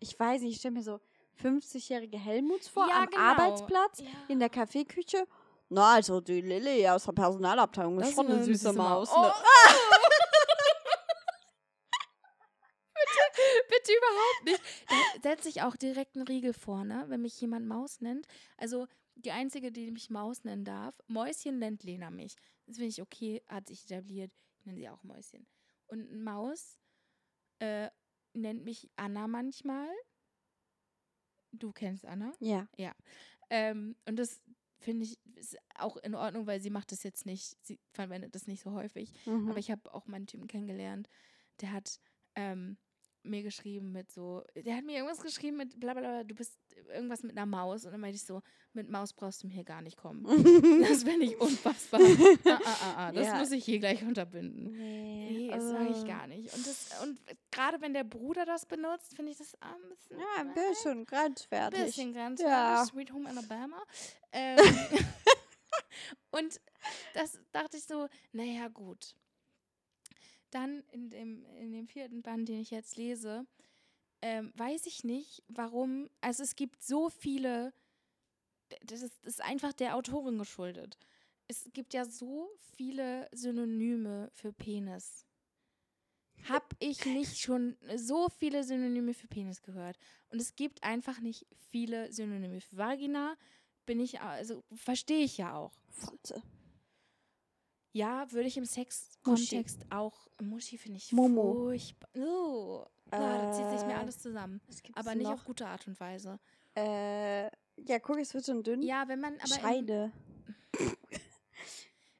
[0.00, 1.00] ich weiß nicht, ich stelle mir so
[1.42, 3.18] 50-jährige Helmuts vor Ja, am genau.
[3.22, 4.06] Arbeitsplatz Ja.
[4.28, 5.26] in der Kaffeeküche.
[5.70, 9.10] Na, also die Lilly aus der Personalabteilung ist schon eine süße süße Maus.
[9.10, 9.32] Maus.
[9.32, 9.32] Ne?
[13.96, 14.62] Überhaupt nicht.
[14.88, 17.04] Da setze ich auch direkt einen Riegel vor, ne?
[17.08, 18.26] Wenn mich jemand Maus nennt.
[18.56, 20.94] Also die einzige, die mich Maus nennen darf.
[21.06, 22.36] Mäuschen nennt Lena mich.
[22.66, 24.32] Das finde ich okay, hat sich etabliert.
[24.58, 25.46] Ich nenne sie auch Mäuschen.
[25.86, 26.78] Und ein Maus
[27.58, 27.90] äh,
[28.34, 29.88] nennt mich Anna manchmal.
[31.52, 32.32] Du kennst Anna.
[32.76, 32.94] Ja.
[33.50, 34.40] Ähm, und das
[34.78, 38.46] finde ich ist auch in Ordnung, weil sie macht das jetzt nicht, sie verwendet das
[38.46, 39.12] nicht so häufig.
[39.26, 39.48] Mhm.
[39.50, 41.08] Aber ich habe auch mal einen Typen kennengelernt,
[41.60, 42.00] der hat
[42.34, 42.76] ähm,
[43.24, 46.58] mir geschrieben mit so, der hat mir irgendwas geschrieben mit bla bla bla, du bist
[46.92, 47.84] irgendwas mit einer Maus.
[47.84, 48.42] Und dann meinte ich so,
[48.72, 50.24] mit Maus brauchst du mir hier gar nicht kommen.
[50.82, 52.00] Das finde ich unfassbar.
[52.00, 53.38] ah, ah, ah, ah, das Ja.
[53.38, 54.72] muss ich hier gleich unterbinden.
[54.72, 56.52] nee, Nee, das sage ich äh, gar nicht.
[56.54, 57.20] Und, das- und
[57.50, 61.06] gerade wenn der Bruder das benutzt, finde ich das ah, ein bisschen, Ja, ein bisschen
[61.06, 61.84] grenzwertig.
[61.84, 62.52] bisschen grenzwertig.
[62.52, 62.84] Ja.
[62.84, 63.82] Sweet Home Alabama.
[64.32, 64.58] Ähm,
[66.32, 66.60] und
[67.14, 69.14] das dachte ich so, naja, gut.
[70.52, 73.46] Dann in dem, in dem vierten Band, den ich jetzt lese,
[74.20, 76.08] ähm, weiß ich nicht, warum.
[76.20, 77.72] Also es gibt so viele.
[78.84, 80.96] Das ist, das ist einfach der Autorin geschuldet.
[81.48, 85.26] Es gibt ja so viele Synonyme für Penis.
[86.48, 89.98] Hab ich nicht schon so viele Synonyme für Penis gehört.
[90.30, 93.36] Und es gibt einfach nicht viele Synonyme für Vagina.
[93.86, 95.72] Bin ich, also verstehe ich ja auch.
[95.88, 96.42] Fotze.
[97.92, 98.64] Ja, würde ich im.
[98.64, 100.26] Sexkontext auch.
[100.40, 101.52] Muschi finde ich Momo.
[101.52, 102.08] furchtbar.
[102.16, 104.60] Oh, ja, da zieht sich mir Äh, alles zusammen.
[104.94, 105.34] Aber nicht noch?
[105.34, 106.40] auf gute Art und Weise.
[106.74, 107.44] Äh,
[107.76, 108.82] ja, guck, es wird schon dünn.
[108.82, 110.12] Ja, wenn man aber im, Scheide.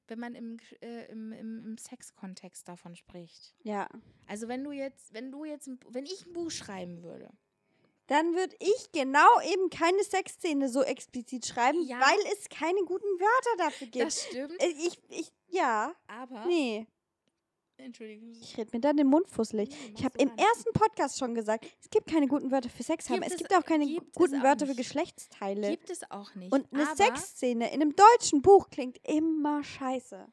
[0.09, 3.55] wenn man im, äh, im, im, im Sexkontext davon spricht.
[3.63, 3.89] Ja.
[4.27, 7.31] Also wenn du jetzt, wenn du jetzt, ein, wenn ich ein Buch schreiben würde,
[8.13, 11.99] Dann würde ich genau eben keine Sexszene so explizit schreiben, Ja.
[11.99, 14.05] weil es keine guten Wörter dafür gibt.
[14.05, 14.61] das stimmt.
[14.63, 16.87] Äh, ich, ich, ja, aber nee.
[17.79, 18.31] Entschuldigung.
[18.41, 19.71] Ich rede mir dann den Mund fusselig.
[19.71, 23.09] Nee, Ich habe im ersten Podcast schon gesagt, es gibt keine guten Wörter für Sex
[23.11, 23.23] haben.
[23.23, 24.79] Es es- gibt auch keine gibt guten auch Wörter für nicht.
[24.79, 25.71] Geschlechtsteile.
[25.71, 26.53] Gibt es auch nicht.
[26.53, 30.29] Und eine Sexszene in einem deutschen Buch klingt immer scheiße.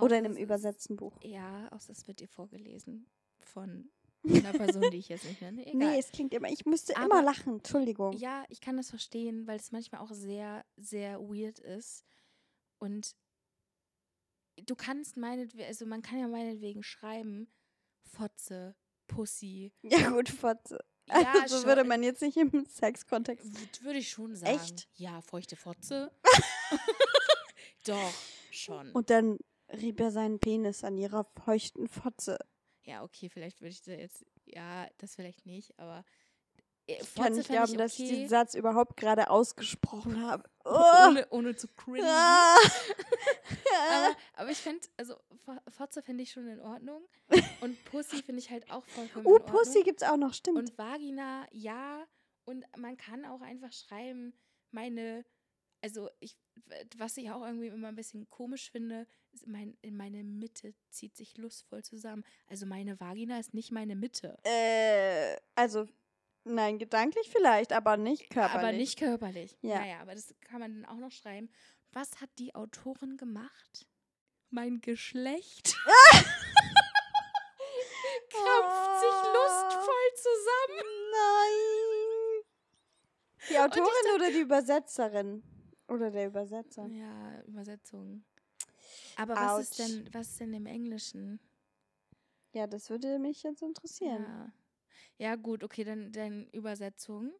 [0.00, 1.18] Oder in einem übersetzten Buch.
[1.22, 3.06] Ja, außer es wird dir vorgelesen
[3.40, 3.90] von
[4.24, 5.62] einer Person, die ich jetzt nicht nenne.
[5.66, 5.74] Egal.
[5.92, 7.54] Nee, es klingt immer, ich müsste Aber- immer lachen.
[7.58, 8.12] Entschuldigung.
[8.14, 12.04] Ja, ich kann das verstehen, weil es manchmal auch sehr, sehr weird ist.
[12.78, 13.14] Und
[14.66, 17.48] du kannst meinetwegen, also man kann ja meinetwegen schreiben,
[18.02, 18.76] Fotze,
[19.08, 19.72] Pussy.
[19.82, 20.84] Ja, gut, Fotze.
[21.08, 21.66] Ja, also schon.
[21.66, 23.82] würde man jetzt nicht im Sexkontext.
[23.82, 24.56] Würde ich schon sagen.
[24.56, 24.88] Echt?
[24.94, 26.10] Ja, feuchte Fotze.
[27.86, 28.12] Doch,
[28.50, 28.90] schon.
[28.92, 29.38] Und dann
[29.70, 32.38] rieb er seinen Penis an ihrer feuchten Fotze.
[32.84, 36.04] Ja, okay, vielleicht würde ich da jetzt, ja, das vielleicht nicht, aber
[36.86, 40.48] äh, Ich kann nicht glauben, dass ich okay, diesen Satz überhaupt gerade ausgesprochen habe.
[40.64, 40.70] Oh.
[41.08, 42.04] ohne, ohne zu cringen.
[42.06, 42.56] Ah.
[43.88, 47.02] Aber, aber ich finde, also Fo- Fotze finde ich schon in Ordnung.
[47.60, 49.56] Und Pussy finde ich halt auch vollkommen Uh, in Ordnung.
[49.58, 50.58] Pussy gibt's auch noch, stimmt.
[50.58, 52.06] Und Vagina, ja.
[52.44, 54.34] Und man kann auch einfach schreiben,
[54.70, 55.24] meine,
[55.84, 56.34] also ich,
[56.96, 61.14] was ich auch irgendwie immer ein bisschen komisch finde, ist mein, in meine Mitte zieht
[61.14, 62.24] sich lustvoll zusammen.
[62.48, 64.38] Also meine Vagina ist nicht meine Mitte.
[64.44, 65.86] äh, also,
[66.44, 68.62] nein, gedanklich vielleicht, aber nicht körperlich.
[68.68, 69.58] Aber nicht körperlich.
[69.60, 69.80] Ja.
[69.80, 71.50] Naja, aber das kann man dann auch noch schreiben.
[71.92, 73.86] Was hat die Autorin gemacht?
[74.48, 75.76] Mein Geschlecht
[78.30, 79.32] krampft sich Ah.
[79.34, 80.88] lustvoll zusammen.
[81.12, 82.44] Nein.
[83.50, 85.42] Die Autorin oder die Übersetzerin?
[85.88, 86.90] Oder der Übersetzer?
[86.90, 88.24] Ja, Übersetzung.
[89.16, 91.40] Aber was ist denn, was ist denn im Englischen?
[92.52, 94.24] Ja, das würde mich jetzt interessieren.
[94.24, 94.52] Ja.
[95.18, 97.32] Ja, gut, okay, dann, dann Übersetzung.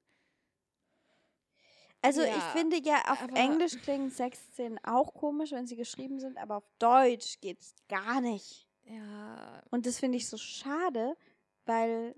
[2.02, 6.36] Also ich Ja, finde ja, auf Englisch klingen Sexszenen auch komisch, wenn sie geschrieben sind,
[6.36, 8.68] aber auf Deutsch geht's gar nicht.
[8.84, 11.16] Ja, Und das finde ich so schade,
[11.64, 12.14] weil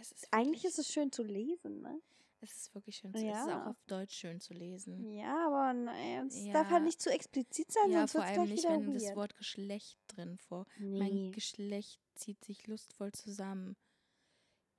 [0.00, 2.00] es ist eigentlich ist es schön zu lesen, ne?
[2.40, 3.12] Es ist wirklich schön.
[3.12, 3.66] zu- Es ist auch Ja.
[3.70, 5.12] auf Deutsch schön zu lesen.
[5.12, 6.86] Ja, aber naja, es darf halt Ja.
[6.86, 9.16] nicht zu explizit sein, Ja, sonst vor wird's allem gleich nicht, wieder wenn das weird.
[9.16, 10.66] Wort Geschlecht drin vor.
[10.78, 10.98] Nee.
[10.98, 13.76] Mein Geschlecht zieht sich lustvoll zusammen.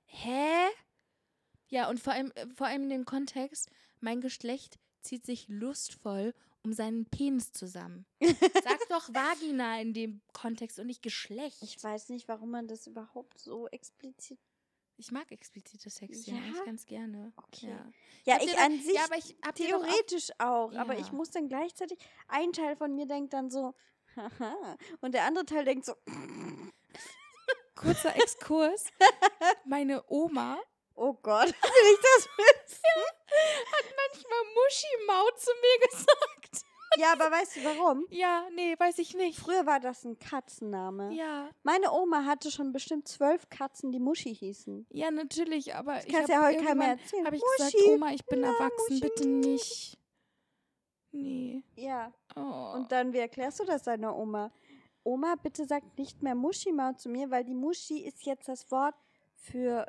[0.06, 0.66] Hä?
[1.68, 6.34] Ja, und vor allem, äh, vor allem in dem Kontext, mein Geschlecht zieht sich lustvoll
[6.62, 8.04] um seinen Penis zusammen.
[8.64, 11.62] Sag doch Vagina in dem Kontext und nicht Geschlecht.
[11.62, 14.38] Ich weiß nicht, warum man das überhaupt so explizit.
[15.00, 16.46] Ich mag explizite Sexszenen Ja?
[16.46, 17.32] eigentlich ganz gerne.
[17.36, 17.68] Okay.
[17.68, 20.98] Ja, Ja, ich ihr da- an sich ja aber ich doch auch, theoretisch auch, aber
[20.98, 21.12] ich Ja.
[21.14, 21.98] muss dann gleichzeitig,
[22.28, 23.74] ein Teil von mir denkt dann so,
[24.14, 25.94] haha, und der andere Teil denkt so,
[27.76, 28.84] kurzer Exkurs.
[29.64, 30.60] Meine Oma
[30.96, 32.82] oh Gott, will ich das wissen?
[33.96, 36.66] manchmal Muschi-Maut zu mir gesagt.
[36.98, 38.04] Ja, aber weißt du warum?
[38.10, 39.38] Ja, nee, weiß ich nicht.
[39.38, 41.12] Früher war das ein Katzenname.
[41.14, 44.86] Ja, Meine Oma hatte schon bestimmt zwölf Katzen, die Muschi hießen.
[44.90, 47.26] ja, natürlich, aber ich kannst habe ja heute keinem mehr erzählen.
[47.26, 49.00] habe ich Muschi, gesagt, Oma, ich bin na, erwachsen, Muschi.
[49.00, 49.98] bitte nicht.
[51.12, 51.62] Nee.
[51.76, 52.72] Ja, Oh.
[52.76, 54.52] und dann, wie erklärst du das deiner Oma?
[55.02, 58.94] Oma, bitte sag nicht mehr Muschi-Maut zu mir, weil die Muschi ist jetzt das Wort
[59.34, 59.86] für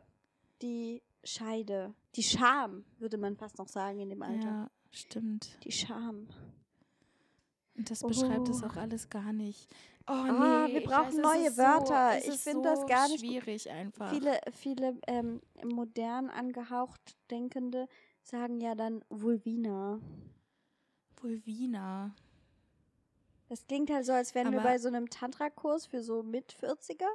[0.61, 1.93] die Scheide.
[2.15, 4.45] Die Scham, würde man fast noch sagen in dem Alter.
[4.47, 5.57] ja, stimmt.
[5.63, 6.27] Die Scham.
[7.81, 8.67] Und das beschreibt es Oh.
[8.67, 9.67] auch alles gar nicht.
[10.07, 12.11] Oh Ah, nee, wir ich brauchen weiß, neue Wörter.
[12.13, 14.11] So, Ich ist find das so gar nicht schwierig einfach.
[14.11, 17.87] Viele, viele ähm, modern angehaucht Denkende
[18.21, 19.99] sagen ja dann Vulvina.
[21.19, 22.13] Vulvina.
[23.49, 27.07] Das klingt halt so, als wären wir Aber- bei so einem Tantra-Kurs für so Mit-40er.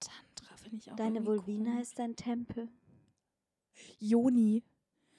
[0.00, 1.82] Tantra finde ich auch Deine Vulvina komisch.
[1.82, 2.68] ist dein Tempel.
[4.00, 4.62] Joni.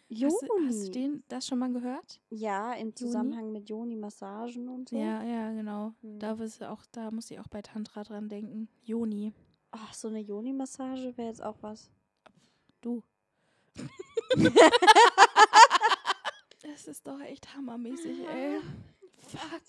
[0.10, 0.34] Joni.
[0.34, 2.20] Hast du, hast du den, das schon mal gehört?
[2.30, 4.98] Ja, im Zusammenhang mit Joni-Massagen und so.
[4.98, 5.94] Ja, ja, genau.
[6.02, 6.18] Hm.
[6.18, 8.68] Da, du auch, da muss ich auch bei Tantra dran denken.
[8.84, 9.34] Joni.
[9.70, 11.92] Ach, so eine Joni-Massage wäre jetzt auch was.
[12.82, 13.04] Du.
[16.64, 18.60] das ist doch echt hammermäßig, ey.
[19.28, 19.62] Fuck.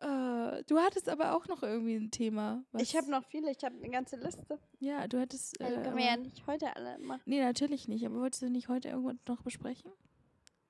[0.00, 2.64] Äh, du hattest aber auch noch irgendwie ein Thema.
[2.78, 4.58] Ich habe noch viele, ich habe eine ganze Liste.
[4.78, 5.60] Ja, du hattest.
[5.60, 7.22] Also Äh, können wir ja aber- nicht heute alle machen.
[7.24, 8.04] nee, natürlich nicht.
[8.04, 9.90] Aber wolltest du nicht heute irgendwas noch besprechen?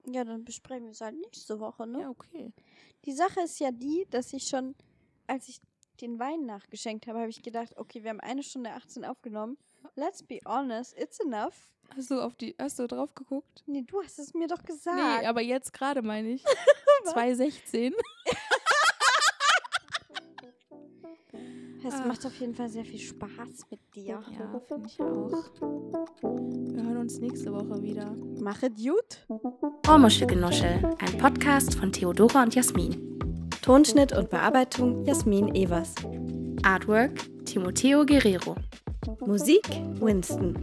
[0.08, 2.02] Ja, dann besprechen wir es halt nächste Woche, ne?
[2.02, 2.52] Ja, okay.
[3.04, 4.76] Die Sache ist ja die, dass ich schon,
[5.26, 5.60] als ich
[6.00, 9.56] den Wein nachgeschenkt habe, habe ich gedacht, okay, wir haben eine Stunde 18 aufgenommen.
[9.96, 11.72] Let's be honest, it's enough.
[11.96, 13.64] Hast du auf die, hast du drauf geguckt?
[13.66, 14.96] Nee, du hast es mir doch gesagt.
[15.22, 16.44] Nee, aber jetzt gerade meine ich.
[17.12, 17.92] 2016.
[21.88, 22.06] es Ach.
[22.06, 24.20] macht auf jeden Fall sehr viel Spaß mit dir.
[24.38, 25.32] Ja, finde ich auch.
[26.22, 28.14] Wir hören uns nächste Woche wieder.
[28.40, 29.26] Machet gut.
[29.88, 33.18] Ohrmuschelgenuschel, ein Podcast von Theodora und Jasmin.
[33.62, 35.94] Tonschnitt und Bearbeitung Jasmin Evers.
[36.62, 37.12] Artwork
[37.44, 38.56] Timoteo Guerrero.
[39.24, 39.68] Musik
[40.00, 40.56] Winston.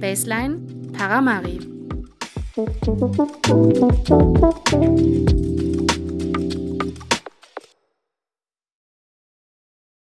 [0.00, 0.60] Baseline
[0.92, 1.60] Paramari.